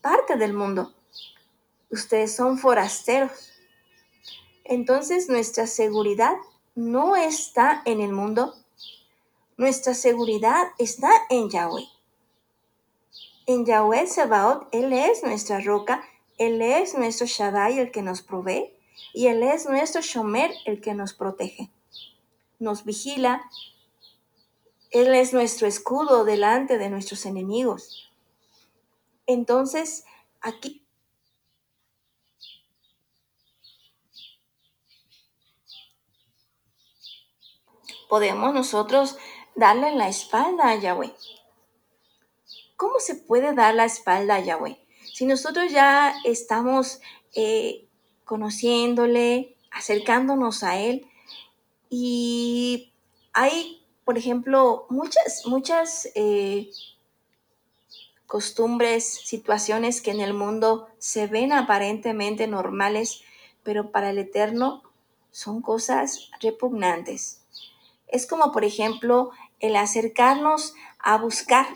[0.00, 0.94] parte del mundo.
[1.90, 3.52] Ustedes son forasteros.
[4.64, 6.36] Entonces nuestra seguridad
[6.74, 8.54] no está en el mundo.
[9.56, 11.88] Nuestra seguridad está en Yahweh.
[13.46, 16.04] En Yahweh Sebaot, Él es nuestra roca,
[16.38, 18.72] Él es nuestro Shaddai, el que nos provee,
[19.12, 21.70] y Él es nuestro Shomer, el que nos protege.
[22.58, 23.42] Nos vigila,
[24.94, 28.08] él es nuestro escudo delante de nuestros enemigos.
[29.26, 30.04] Entonces,
[30.40, 30.86] aquí
[38.08, 39.18] podemos nosotros
[39.56, 41.12] darle la espalda a Yahweh.
[42.76, 44.78] ¿Cómo se puede dar la espalda a Yahweh?
[45.12, 47.00] Si nosotros ya estamos
[47.34, 47.86] eh,
[48.24, 51.06] conociéndole, acercándonos a Él,
[51.88, 52.92] y
[53.32, 56.70] hay, por ejemplo, muchas, muchas eh,
[58.26, 63.20] costumbres, situaciones que en el mundo se ven aparentemente normales,
[63.62, 64.82] pero para el Eterno
[65.30, 67.44] son cosas repugnantes.
[68.08, 71.66] Es como, por ejemplo, el acercarnos a buscar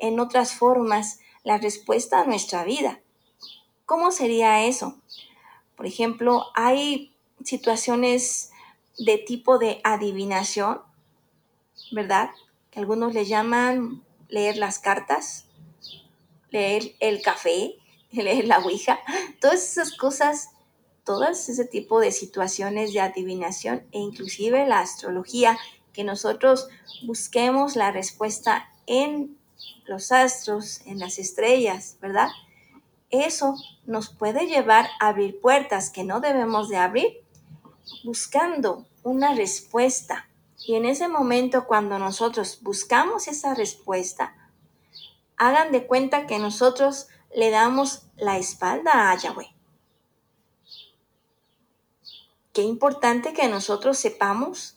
[0.00, 3.00] en otras formas la respuesta a nuestra vida.
[3.86, 4.98] ¿Cómo sería eso?
[5.76, 8.50] Por ejemplo, hay situaciones
[8.98, 10.82] de tipo de adivinación,
[11.90, 12.30] ¿verdad?
[12.70, 15.46] Que algunos le llaman leer las cartas,
[16.50, 17.76] leer el café,
[18.12, 19.00] leer la ouija,
[19.40, 20.50] todas esas cosas,
[21.04, 25.58] todas ese tipo de situaciones de adivinación e inclusive la astrología,
[25.92, 26.68] que nosotros
[27.02, 29.39] busquemos la respuesta en
[29.86, 32.28] los astros, en las estrellas, ¿verdad?
[33.10, 37.24] Eso nos puede llevar a abrir puertas que no debemos de abrir
[38.04, 40.28] buscando una respuesta.
[40.66, 44.36] Y en ese momento cuando nosotros buscamos esa respuesta,
[45.36, 49.54] hagan de cuenta que nosotros le damos la espalda a Yahweh.
[52.52, 54.76] Qué importante que nosotros sepamos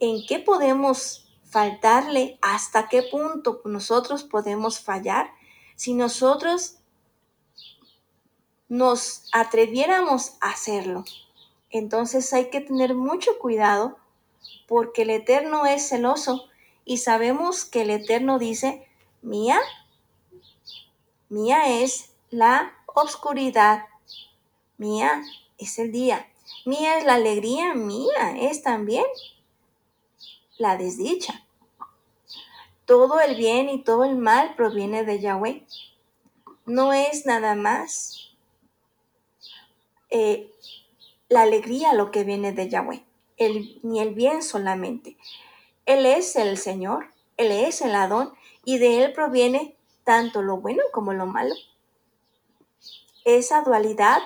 [0.00, 5.30] en qué podemos faltarle, hasta qué punto nosotros podemos fallar.
[5.76, 6.76] Si nosotros
[8.68, 11.04] nos atreviéramos a hacerlo.
[11.70, 13.98] Entonces hay que tener mucho cuidado
[14.68, 16.44] porque el Eterno es celoso
[16.84, 18.86] y sabemos que el Eterno dice,
[19.22, 19.58] mía,
[21.28, 23.86] mía es la oscuridad,
[24.78, 25.22] mía
[25.58, 26.28] es el día,
[26.64, 29.04] mía es la alegría, mía es también
[30.60, 31.42] la desdicha.
[32.84, 35.64] Todo el bien y todo el mal proviene de Yahweh.
[36.66, 38.30] No es nada más
[40.10, 40.52] eh,
[41.28, 43.02] la alegría lo que viene de Yahweh,
[43.82, 45.16] ni el bien solamente.
[45.86, 47.06] Él es el Señor,
[47.38, 51.54] Él es el Adón y de Él proviene tanto lo bueno como lo malo.
[53.24, 54.20] Esa dualidad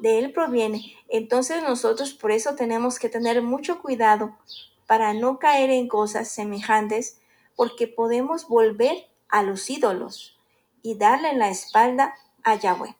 [0.00, 0.96] de Él proviene.
[1.08, 4.36] Entonces nosotros por eso tenemos que tener mucho cuidado
[4.86, 7.18] para no caer en cosas semejantes
[7.56, 10.36] porque podemos volver a los ídolos
[10.82, 12.94] y darle la espalda a Yahweh.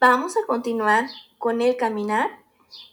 [0.00, 2.42] Vamos a continuar con el caminar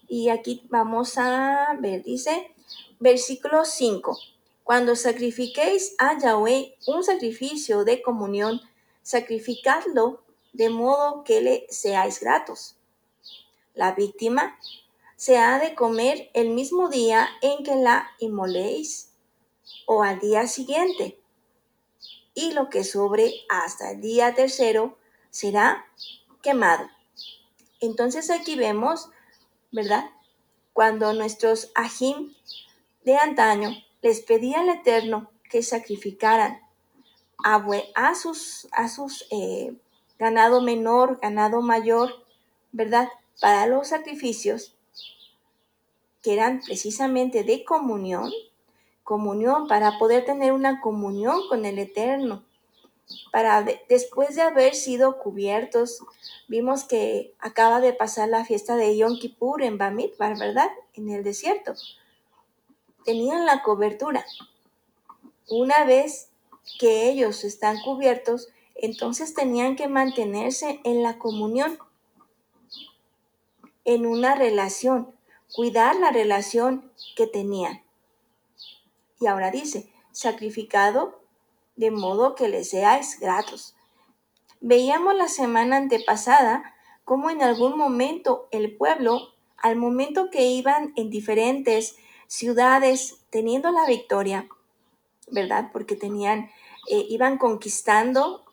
[0.07, 2.53] y aquí vamos a ver, dice
[2.99, 4.17] versículo 5.
[4.63, 8.61] Cuando sacrifiquéis a Yahweh un sacrificio de comunión,
[9.01, 10.21] sacrificadlo
[10.53, 12.75] de modo que le seáis gratos.
[13.73, 14.57] La víctima
[15.21, 19.11] se ha de comer el mismo día en que la inmoléis
[19.85, 21.15] o al día siguiente,
[22.33, 24.97] y lo que sobre hasta el día tercero
[25.29, 25.85] será
[26.41, 26.89] quemado.
[27.81, 29.09] Entonces aquí vemos,
[29.71, 30.09] ¿verdad?
[30.73, 32.33] Cuando nuestros ajim
[33.05, 33.69] de antaño
[34.01, 36.61] les pedía al Eterno que sacrificaran
[37.43, 39.75] a, sus, a sus eh,
[40.17, 42.25] ganado menor, ganado mayor,
[42.71, 43.07] ¿verdad?
[43.39, 44.73] Para los sacrificios
[46.21, 48.31] que eran precisamente de comunión,
[49.03, 52.43] comunión para poder tener una comunión con el Eterno,
[53.31, 55.99] para después de haber sido cubiertos,
[56.47, 60.69] vimos que acaba de pasar la fiesta de Yom Kippur en Bamidbar, ¿verdad?
[60.93, 61.73] En el desierto.
[63.05, 64.25] Tenían la cobertura.
[65.49, 66.29] Una vez
[66.79, 71.77] que ellos están cubiertos, entonces tenían que mantenerse en la comunión,
[73.83, 75.13] en una relación,
[75.53, 77.83] cuidar la relación que tenían.
[79.19, 81.21] Y ahora dice, sacrificado
[81.75, 83.75] de modo que les seáis gratos.
[84.59, 91.09] Veíamos la semana antepasada cómo en algún momento el pueblo, al momento que iban en
[91.09, 94.47] diferentes ciudades teniendo la victoria,
[95.29, 95.69] ¿verdad?
[95.73, 96.49] Porque tenían,
[96.89, 98.45] eh, iban conquistando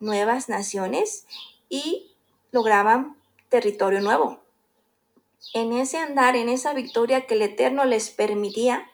[0.00, 1.26] nuevas naciones
[1.68, 2.14] y
[2.50, 3.16] lograban
[3.48, 4.40] territorio nuevo.
[5.54, 8.90] En ese andar, en esa victoria que el Eterno les permitía,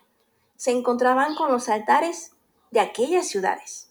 [0.56, 2.32] se encontraban con los altares
[2.70, 3.90] de aquellas ciudades.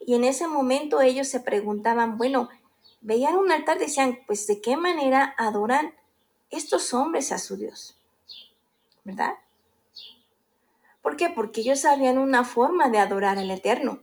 [0.00, 2.48] Y en ese momento ellos se preguntaban, bueno,
[3.00, 5.94] veían un altar, decían, pues de qué manera adoran
[6.50, 7.96] estos hombres a su Dios,
[9.04, 9.34] ¿verdad?
[11.02, 11.30] ¿Por qué?
[11.30, 14.00] Porque ellos sabían una forma de adorar al Eterno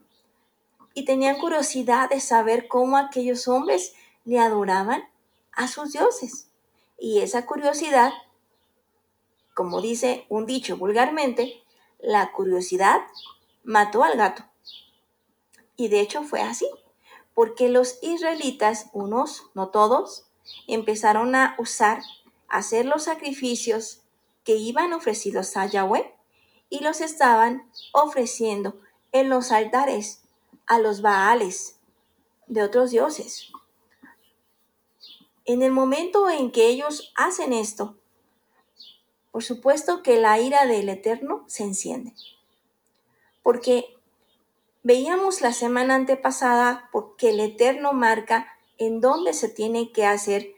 [0.93, 5.03] y tenían curiosidad de saber cómo aquellos hombres le adoraban
[5.51, 6.47] a sus dioses.
[6.97, 8.13] Y esa curiosidad
[9.55, 11.63] como dice un dicho vulgarmente,
[11.99, 12.99] la curiosidad
[13.63, 14.43] mató al gato.
[15.77, 16.69] Y de hecho fue así,
[17.33, 20.27] porque los israelitas, unos, no todos,
[20.67, 22.01] empezaron a usar,
[22.49, 24.01] a hacer los sacrificios
[24.43, 26.13] que iban ofrecidos a Yahweh
[26.69, 28.77] y los estaban ofreciendo
[29.13, 30.23] en los altares
[30.67, 31.79] a los Baales
[32.47, 33.51] de otros dioses.
[35.45, 37.97] En el momento en que ellos hacen esto,
[39.31, 42.13] por supuesto que la ira del Eterno se enciende.
[43.43, 43.95] Porque
[44.81, 50.53] veíamos la semana antepasada porque el Eterno marca en dónde se tiene que hacer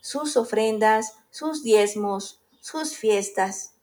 [0.00, 3.74] sus ofrendas, sus diezmos, sus fiestas,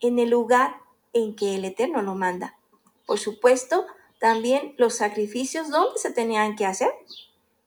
[0.00, 0.76] en el lugar
[1.12, 2.58] en que el Eterno lo manda.
[3.06, 3.86] Por supuesto,
[4.18, 6.90] también los sacrificios, ¿dónde se tenían que hacer?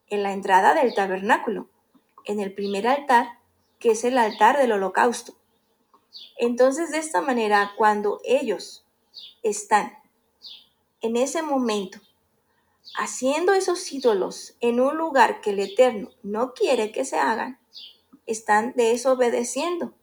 [0.10, 1.70] En la entrada del tabernáculo,
[2.30, 3.40] en el primer altar,
[3.80, 5.34] que es el altar del holocausto.
[6.38, 8.86] Entonces, de esta manera, cuando ellos
[9.42, 9.98] están
[11.02, 12.00] en ese momento
[12.96, 17.60] haciendo esos ídolos en un lugar que el Eterno no quiere que se hagan,
[18.28, 19.96] están desobedeciendo,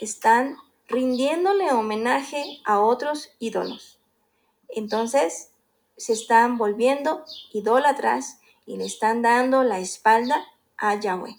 [0.00, 3.98] están rindiéndole homenaje a otros ídolos.
[4.68, 5.50] Entonces,
[5.96, 10.46] se están volviendo idólatras y le están dando la espalda
[10.80, 11.36] a Yahweh.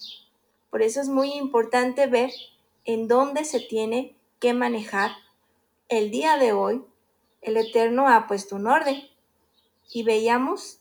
[0.69, 2.31] Por eso es muy importante ver
[2.85, 5.11] en dónde se tiene que manejar.
[5.89, 6.85] El día de hoy,
[7.41, 9.03] el Eterno ha puesto un orden
[9.91, 10.79] y veíamos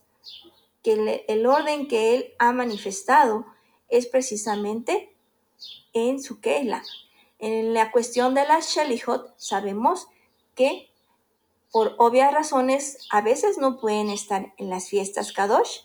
[0.83, 3.45] que el, orden que Él ha manifestado
[3.89, 5.13] es precisamente
[5.93, 6.83] en su Keila.
[7.39, 10.07] En la cuestión de la Shalihot sabemos
[10.55, 10.89] que
[11.71, 15.81] por obvias razones a veces no pueden estar en las fiestas Kadosh,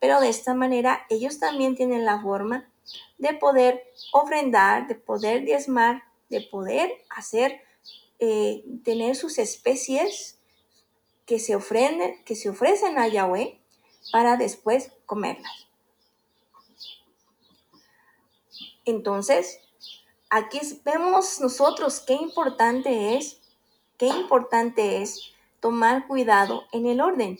[0.00, 2.68] pero de esta manera ellos también tienen la forma
[3.18, 3.82] de poder
[4.12, 7.60] ofrendar, de poder diezmar, de poder hacer,
[8.18, 10.38] eh, tener sus especies
[11.26, 13.60] que se, ofrenden, que se ofrecen a Yahweh
[14.12, 15.66] para después comerlas.
[18.84, 19.60] Entonces,
[20.30, 23.40] aquí vemos nosotros qué importante es,
[23.98, 27.38] qué importante es tomar cuidado en el orden,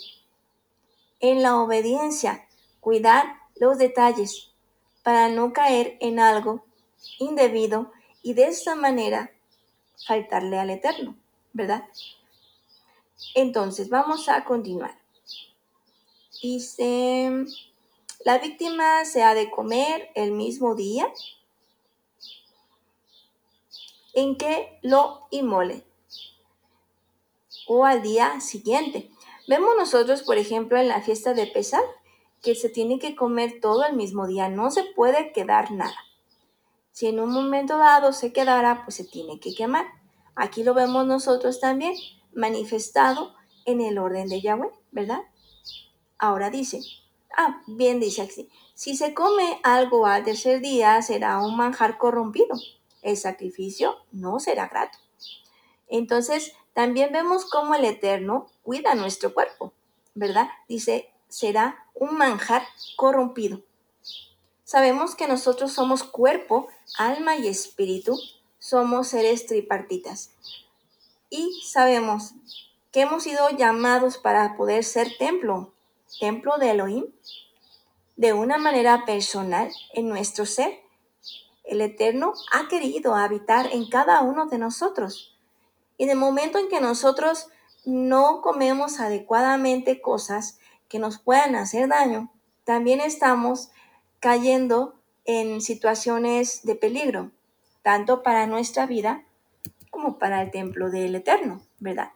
[1.20, 2.47] en la obediencia,
[2.80, 4.50] cuidar los detalles,
[5.02, 6.64] para no caer en algo
[7.18, 7.90] indebido
[8.22, 9.32] y de esta manera
[10.06, 11.16] faltarle al Eterno,
[11.52, 11.88] ¿verdad?
[13.34, 14.98] Entonces, vamos a continuar.
[16.42, 17.46] Dice,
[18.24, 21.12] la víctima se ha de comer el mismo día
[24.12, 25.84] en que lo inmole
[27.66, 29.10] o al día siguiente.
[29.46, 31.84] Vemos nosotros, por ejemplo, en la fiesta de Pesach,
[32.43, 35.97] que se tiene que comer todo el mismo día, no se puede quedar nada.
[36.93, 39.86] Si en un momento dado se quedara, pues se tiene que quemar.
[40.34, 41.95] Aquí lo vemos nosotros también
[42.32, 43.34] manifestado
[43.64, 45.20] en el orden de Yahweh, ¿verdad?
[46.18, 46.80] Ahora dice,
[47.36, 52.57] ah, bien dice así, si se come algo al tercer día será un manjar corrompido,
[53.03, 54.99] el sacrificio no será grato.
[55.89, 59.72] Entonces, también vemos cómo el Eterno cuida nuestro cuerpo,
[60.14, 60.49] ¿verdad?
[60.68, 62.62] Dice, será un manjar
[62.96, 63.60] corrompido.
[64.64, 66.68] Sabemos que nosotros somos cuerpo,
[66.98, 68.18] alma y espíritu,
[68.58, 70.30] somos seres tripartitas.
[71.30, 72.34] Y sabemos
[72.92, 75.72] que hemos sido llamados para poder ser templo,
[76.20, 77.06] templo de Elohim,
[78.16, 80.80] de una manera personal en nuestro ser.
[81.64, 85.36] El Eterno ha querido habitar en cada uno de nosotros.
[85.96, 87.48] Y en el momento en que nosotros
[87.84, 90.58] no comemos adecuadamente cosas
[90.89, 92.30] que nos puedan hacer daño,
[92.64, 93.70] también estamos
[94.20, 97.30] cayendo en situaciones de peligro,
[97.82, 99.24] tanto para nuestra vida
[99.91, 102.12] como para el templo del Eterno, ¿verdad?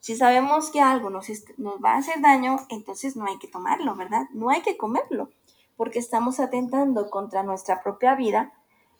[0.00, 4.26] Si sabemos que algo nos, va a hacer daño, entonces no hay que tomarlo, ¿verdad?
[4.32, 5.30] No hay que comerlo,
[5.76, 8.52] porque estamos atentando contra nuestra propia vida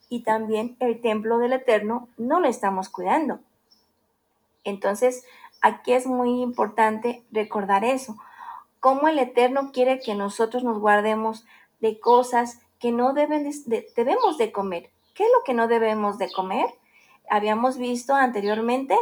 [0.08, 3.40] y también el templo del Eterno no lo estamos cuidando.
[4.64, 5.24] Entonces,
[5.60, 8.16] aquí es muy importante recordar eso
[8.84, 11.46] cómo el Eterno quiere que nosotros nos guardemos
[11.80, 14.90] de cosas que no debemos de comer.
[15.14, 16.66] ¿Qué es lo que no debemos de comer?
[17.30, 18.94] Habíamos visto anteriormente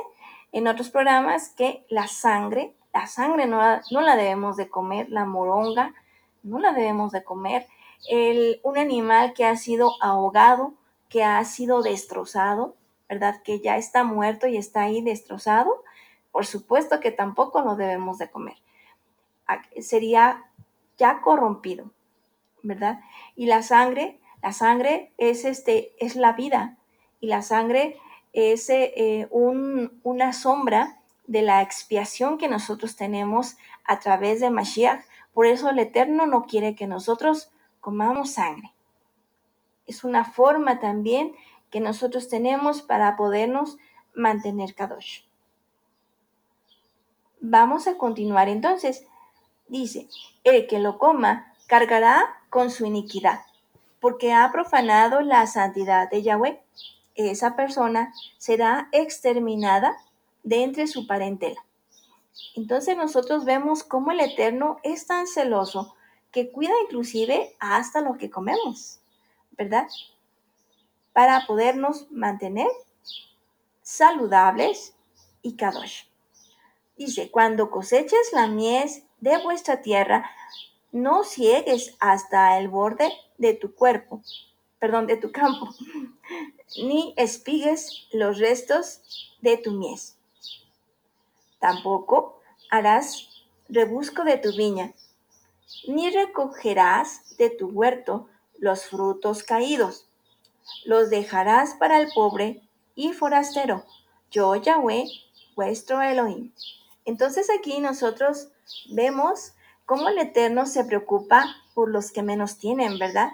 [0.52, 5.08] en otros programas que la sangre, la sangre no la, no la debemos de comer,
[5.10, 5.92] la moronga
[6.44, 7.66] no la debemos de comer,
[8.08, 10.74] el, un animal que ha sido ahogado,
[11.08, 12.76] que ha sido destrozado,
[13.08, 13.42] ¿verdad?
[13.42, 15.82] Que ya está muerto y está ahí destrozado,
[16.30, 18.62] por supuesto que tampoco lo debemos de comer
[19.80, 20.44] sería
[20.98, 21.90] ya corrompido,
[22.62, 23.00] ¿verdad?
[23.36, 26.78] Y la sangre, la sangre es, este, es la vida
[27.20, 27.98] y la sangre
[28.32, 35.04] es eh, una sombra de la expiación que nosotros tenemos a través de Mashiach.
[35.32, 37.50] Por eso el Eterno no quiere que nosotros
[37.80, 38.72] comamos sangre.
[39.86, 41.34] Es una forma también
[41.70, 43.78] que nosotros tenemos para podernos
[44.14, 45.22] mantener Kadosh.
[47.40, 49.06] Vamos a continuar entonces.
[49.72, 50.06] Dice,
[50.44, 53.40] el que lo coma cargará con su iniquidad,
[54.00, 56.60] porque ha profanado la santidad de Yahweh.
[57.14, 59.96] Esa persona será exterminada
[60.42, 61.64] de entre su parentela.
[62.54, 65.94] Entonces nosotros vemos cómo el Eterno es tan celoso
[66.32, 69.00] que cuida inclusive hasta lo que comemos,
[69.52, 69.88] ¿verdad?
[71.14, 72.68] Para podernos mantener
[73.80, 74.94] saludables
[75.40, 76.02] y kadosh.
[76.98, 80.28] Dice, cuando coseches la mies de vuestra tierra,
[80.90, 84.20] no ciegues hasta el borde de tu cuerpo,
[84.80, 85.68] perdón, de tu campo,
[86.82, 90.18] ni espigues los restos de tu mies.
[91.60, 93.28] Tampoco harás
[93.68, 94.92] rebusco de tu viña,
[95.86, 100.08] ni recogerás de tu huerto los frutos caídos.
[100.84, 102.62] Los dejarás para el pobre
[102.96, 103.84] y forastero.
[104.32, 105.06] Yo, Yahweh,
[105.54, 106.52] vuestro Elohim.
[107.04, 108.48] Entonces aquí nosotros
[108.90, 109.52] vemos
[109.86, 113.30] cómo el Eterno se preocupa por los que menos tienen, ¿verdad?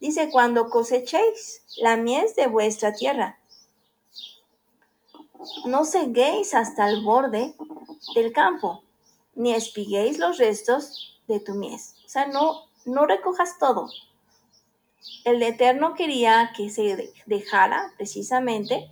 [0.00, 3.38] Dice, cuando cosechéis la mies de vuestra tierra,
[5.66, 7.54] no ceguéis hasta el borde
[8.14, 8.82] del campo,
[9.34, 11.96] ni espiguéis los restos de tu mies.
[12.06, 13.88] O sea, no, no recojas todo.
[15.24, 18.90] El Eterno quería que se dejara precisamente,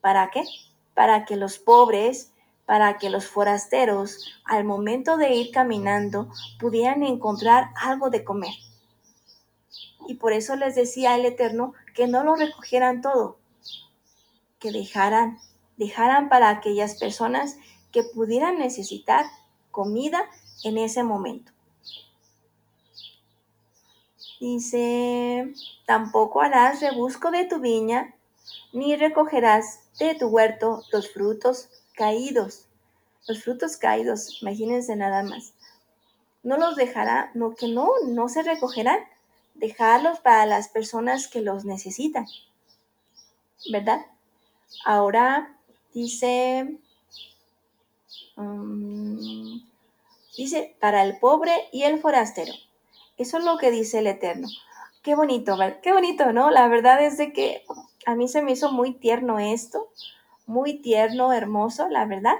[0.00, 0.44] ¿para qué?
[0.94, 2.32] Para que los pobres,
[2.66, 8.54] para que los forasteros, al momento de ir caminando, pudieran encontrar algo de comer.
[10.08, 13.38] Y por eso les decía el Eterno que no lo recogieran todo,
[14.58, 15.38] que dejaran,
[15.76, 17.56] dejaran para aquellas personas
[17.92, 19.26] que pudieran necesitar
[19.70, 20.24] comida
[20.64, 21.52] en ese momento.
[24.40, 25.54] Dice,
[25.86, 28.14] tampoco harás rebusco de tu viña,
[28.72, 32.66] ni recogerás de tu huerto los frutos caídos.
[33.26, 35.54] Los frutos caídos, imagínense nada más.
[36.42, 39.00] No los dejará, no que no, no se recogerán.
[39.54, 42.26] Dejarlos para las personas que los necesitan.
[43.70, 44.04] ¿Verdad?
[44.84, 45.56] Ahora
[45.94, 46.78] dice,
[48.36, 49.62] um,
[50.36, 52.52] dice, para el pobre y el forastero.
[53.16, 54.48] Eso es lo que dice el Eterno.
[55.02, 55.56] Qué bonito.
[55.82, 56.50] Qué bonito, ¿no?
[56.50, 57.64] La verdad es de que
[58.06, 59.88] a mí se me hizo muy tierno esto,
[60.46, 62.36] muy tierno, hermoso, la verdad.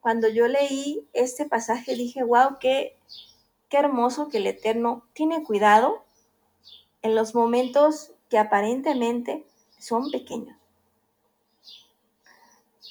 [0.00, 2.96] Cuando yo leí este pasaje dije, wow, qué,
[3.68, 6.04] qué hermoso que el Eterno tiene cuidado
[7.02, 9.44] en los momentos que aparentemente
[9.78, 10.56] son pequeños.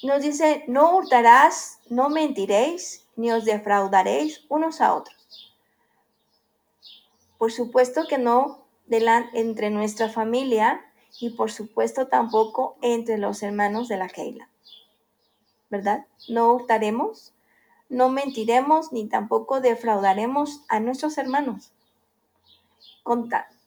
[0.02, 5.54] Nos dice, no hurtarás, no mentiréis, ni os defraudaréis unos a otros.
[7.36, 8.60] Por supuesto que no
[9.34, 10.84] entre nuestra familia
[11.18, 14.48] y por supuesto tampoco entre los hermanos de la Keila.
[15.70, 16.06] ¿Verdad?
[16.28, 17.32] No hurtaremos,
[17.88, 21.72] no mentiremos ni tampoco defraudaremos a nuestros hermanos.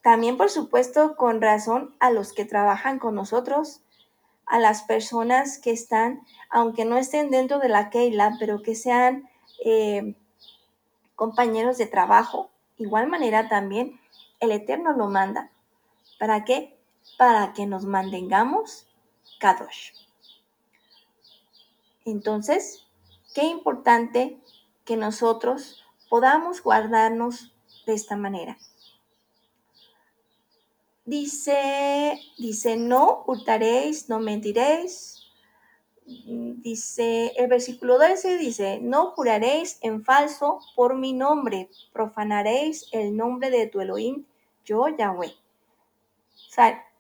[0.02, 3.82] también, por supuesto, con razón a los que trabajan con nosotros,
[4.46, 9.30] a las personas que están, aunque no estén dentro de la Keila, pero que sean
[9.64, 10.16] eh,
[11.16, 12.50] compañeros de trabajo.
[12.78, 14.00] Igual manera también
[14.40, 15.52] el Eterno lo manda.
[16.20, 16.78] ¿Para qué?
[17.18, 18.88] Para que nos mantengamos
[19.40, 19.92] Kadosh.
[22.06, 22.86] Entonces,
[23.34, 24.38] qué importante
[24.86, 27.54] que nosotros podamos guardarnos
[27.86, 28.58] de esta manera.
[31.06, 35.20] Dice, dice, no hurtaréis, no mentiréis.
[36.06, 43.50] Dice, el versículo 12 dice, no juraréis en falso por mi nombre, profanaréis el nombre
[43.50, 44.26] de tu Elohim,
[44.66, 45.34] yo Yahweh.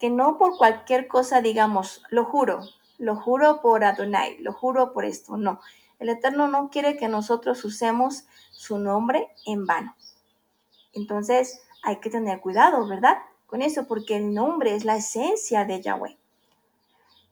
[0.03, 2.59] Que no por cualquier cosa digamos, lo juro,
[2.97, 5.61] lo juro por Adonai, lo juro por esto, no.
[5.97, 9.95] El Eterno no quiere que nosotros usemos su nombre en vano.
[10.91, 13.19] Entonces hay que tener cuidado, ¿verdad?
[13.45, 16.17] Con eso, porque el nombre es la esencia de Yahweh.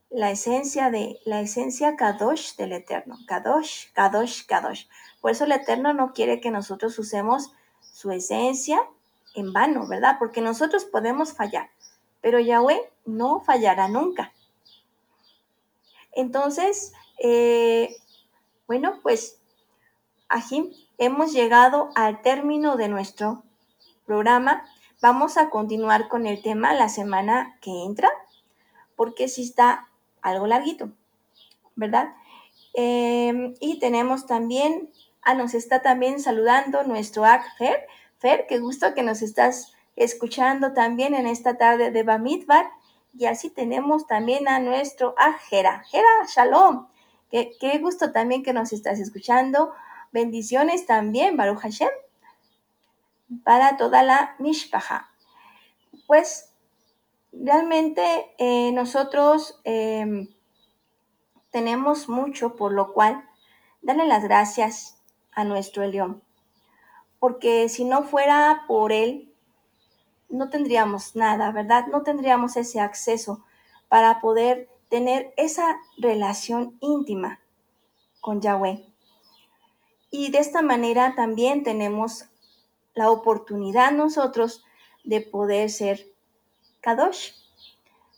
[0.10, 3.18] La esencia de, la esencia Kadosh del Eterno.
[3.28, 4.86] Kadosh, Kadosh, Kadosh.
[5.20, 7.52] Por eso el Eterno no quiere que nosotros usemos
[7.82, 8.80] su esencia
[9.36, 10.16] en vano, ¿verdad?
[10.20, 11.70] Porque nosotros podemos fallar,
[12.22, 14.32] pero Yahweh no fallará nunca.
[16.14, 17.96] Entonces, eh,
[18.68, 19.40] bueno, pues
[20.30, 23.44] aquí hemos llegado al término de nuestro
[24.06, 24.64] programa
[25.02, 28.08] Vamos a continuar con el tema la semana que entra,
[28.96, 29.90] porque sí está
[30.22, 30.92] algo larguito,
[31.76, 32.14] ¿verdad?
[32.76, 34.92] Em, y tenemos también,
[35.24, 37.88] ah, nos está también saludando nuestro Ak Fer.
[38.20, 42.70] Fer, qué gusto que nos estás escuchando también en esta tarde de Bamidbar.
[43.18, 45.84] Y así tenemos también a nuestro Ajera.
[45.90, 46.88] Jera, Shalom.
[47.30, 49.74] Qué, qué gusto también que nos estás escuchando.
[50.12, 51.90] Bendiciones también, Baruch Hashem,
[53.46, 55.10] para toda la Mishpaha.
[56.06, 56.52] Pues
[57.32, 60.28] realmente eh, nosotros eh,
[61.50, 63.24] tenemos mucho por lo cual
[63.82, 66.22] darle las gracias a nuestro León.
[67.20, 69.31] Porque si no fuera por él,
[70.32, 71.88] no tendríamos nada, ¿verdad?
[71.88, 73.44] No tendríamos ese acceso
[73.90, 77.40] para poder tener esa relación íntima
[78.20, 78.86] con Yahweh.
[80.10, 82.26] Y de esta manera también tenemos
[82.94, 84.64] la oportunidad nosotros
[85.04, 86.12] de poder ser
[86.82, 87.32] Kadosh.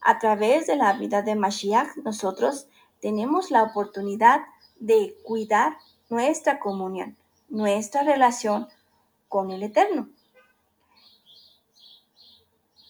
[0.02, 2.68] A través de la vida de Mashiach, nosotros
[3.00, 4.42] tenemos la oportunidad
[4.80, 5.78] de cuidar
[6.10, 7.16] nuestra comunión,
[7.50, 8.68] nuestra relación
[9.30, 10.10] con el Eterno.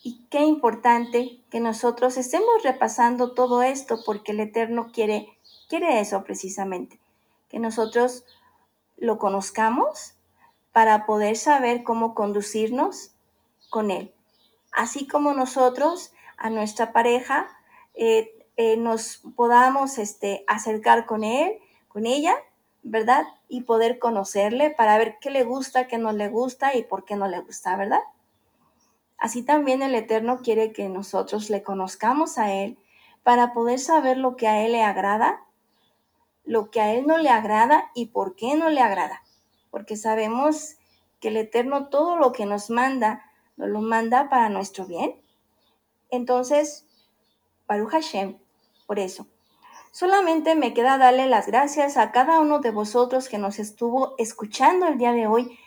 [0.01, 5.27] Y qué importante que nosotros estemos repasando todo esto porque el Eterno quiere,
[5.69, 6.99] quiere eso precisamente,
[7.49, 8.25] que nosotros
[8.97, 10.15] lo conozcamos
[10.71, 13.11] para poder saber cómo conducirnos
[13.69, 14.11] con Él.
[14.71, 17.47] Así como nosotros a nuestra pareja
[17.93, 22.33] eh, eh, nos podamos este, acercar con Él, con ella,
[22.81, 23.27] ¿verdad?
[23.49, 27.17] Y poder conocerle para ver qué le gusta, qué no le gusta y por qué
[27.17, 28.01] no le gusta, ¿verdad?
[29.17, 32.77] Así también el Eterno quiere que nosotros le conozcamos a Él
[33.23, 35.45] para poder saber lo que a Él le agrada,
[36.43, 39.23] lo que a Él no le agrada y por qué no le agrada.
[39.71, 40.75] Porque sabemos
[41.19, 45.15] que el Eterno todo lo que nos manda, nos lo manda para nuestro bien.
[46.09, 46.85] Entonces,
[47.67, 48.37] Baruch Hashem,
[48.85, 49.25] por eso.
[49.91, 54.87] Solamente me queda darle las gracias a cada uno de vosotros que nos estuvo escuchando
[54.87, 55.57] el día de hoy,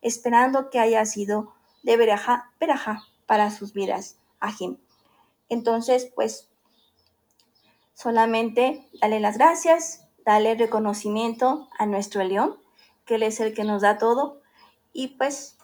[0.00, 4.18] esperando que haya sido de veraja, veraja para sus vidas.
[4.40, 4.78] Ajim.
[5.48, 6.48] Entonces, pues,
[7.94, 12.56] solamente dale las gracias, dale reconocimiento a nuestro león,
[13.04, 14.40] que él es el que nos da todo,
[14.92, 15.56] y pues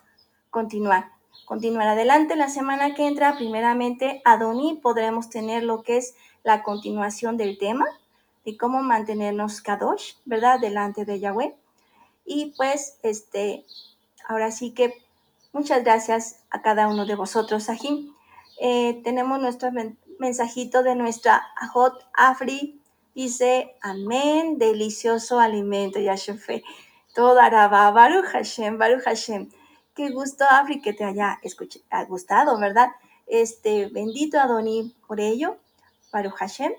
[0.50, 1.10] continuar.
[1.46, 6.14] Continuar adelante la semana que entra, primeramente, a Doni podremos tener lo que es
[6.44, 7.86] la continuación del tema
[8.44, 10.60] de cómo mantenernos kadosh, ¿verdad?
[10.60, 11.56] Delante de Yahweh.
[12.24, 13.64] Y pues, este,
[14.28, 14.94] ahora sí que
[15.52, 18.14] Muchas gracias a cada uno de vosotros, Sahim.
[18.60, 19.70] Eh, tenemos nuestro
[20.20, 22.80] mensajito de nuestra Ajot Afri.
[23.16, 26.62] Dice, amén, delicioso alimento, Yashefe.
[27.16, 29.48] Todo araba, Baruch Hashem, Baruch Hashem.
[29.96, 31.40] Qué gusto, Afri, que te haya
[32.06, 32.90] gustado, ¿verdad?
[33.26, 35.56] Este, bendito Adoni por ello,
[36.12, 36.72] Baruch Hashem.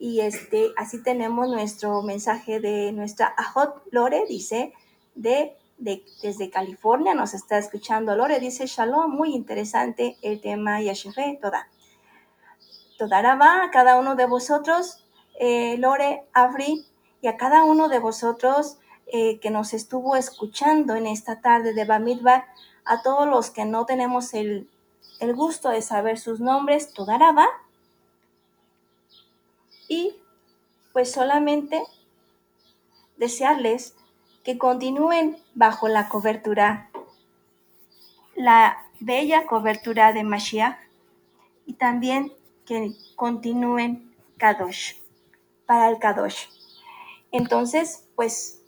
[0.00, 4.72] Y este, así tenemos nuestro mensaje de nuestra Ajot Lore, dice,
[5.14, 8.16] de desde California nos está escuchando.
[8.16, 11.68] Lore dice, Shalom, muy interesante el tema Yeshive, toda.
[12.98, 15.04] Toda va a cada uno de vosotros,
[15.38, 16.86] eh, Lore, Afri,
[17.20, 21.84] y a cada uno de vosotros eh, que nos estuvo escuchando en esta tarde de
[21.84, 22.46] Bamidbar,
[22.84, 24.70] a todos los que no tenemos el,
[25.20, 27.48] el gusto de saber sus nombres, toda va.
[29.88, 30.16] Y
[30.92, 31.82] pues solamente
[33.16, 33.94] desearles
[34.46, 36.88] que continúen bajo la cobertura,
[38.36, 40.78] la bella cobertura de Mashiach
[41.66, 42.32] y también
[42.64, 45.00] que continúen Kadosh,
[45.66, 46.46] para el Kadosh.
[47.32, 48.62] Entonces, pues,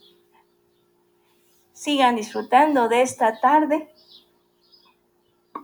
[1.72, 3.94] sigan disfrutando de esta tarde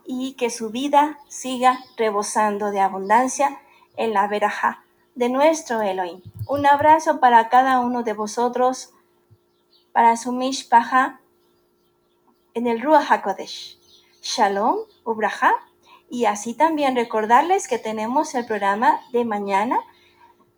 [0.07, 3.61] y que su vida siga rebosando de abundancia
[3.97, 4.85] en la veraja
[5.17, 6.23] de nuestro Elohim.
[6.47, 8.94] Un abrazo para cada uno de vosotros
[9.95, 11.21] para su mishpaha
[12.53, 13.79] en el Ruach HaKodesh.
[14.21, 15.53] Shalom, Ubraha.
[16.11, 19.79] Y así también recordarles que tenemos el programa de mañana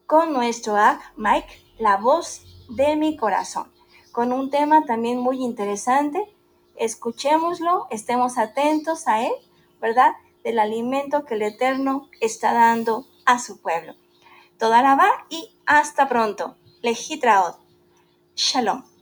[0.06, 3.70] con nuestro Ak Mike, la voz de mi corazón,
[4.10, 6.34] con un tema también muy interesante.
[6.76, 9.32] Escuchémoslo, estemos atentos a él,
[9.82, 10.12] ¿verdad?
[10.44, 13.94] Del alimento que el Eterno está dando a su pueblo.
[14.58, 16.56] Toda la va y hasta pronto.
[16.80, 17.58] Lejitraot.
[18.34, 18.95] Shalom.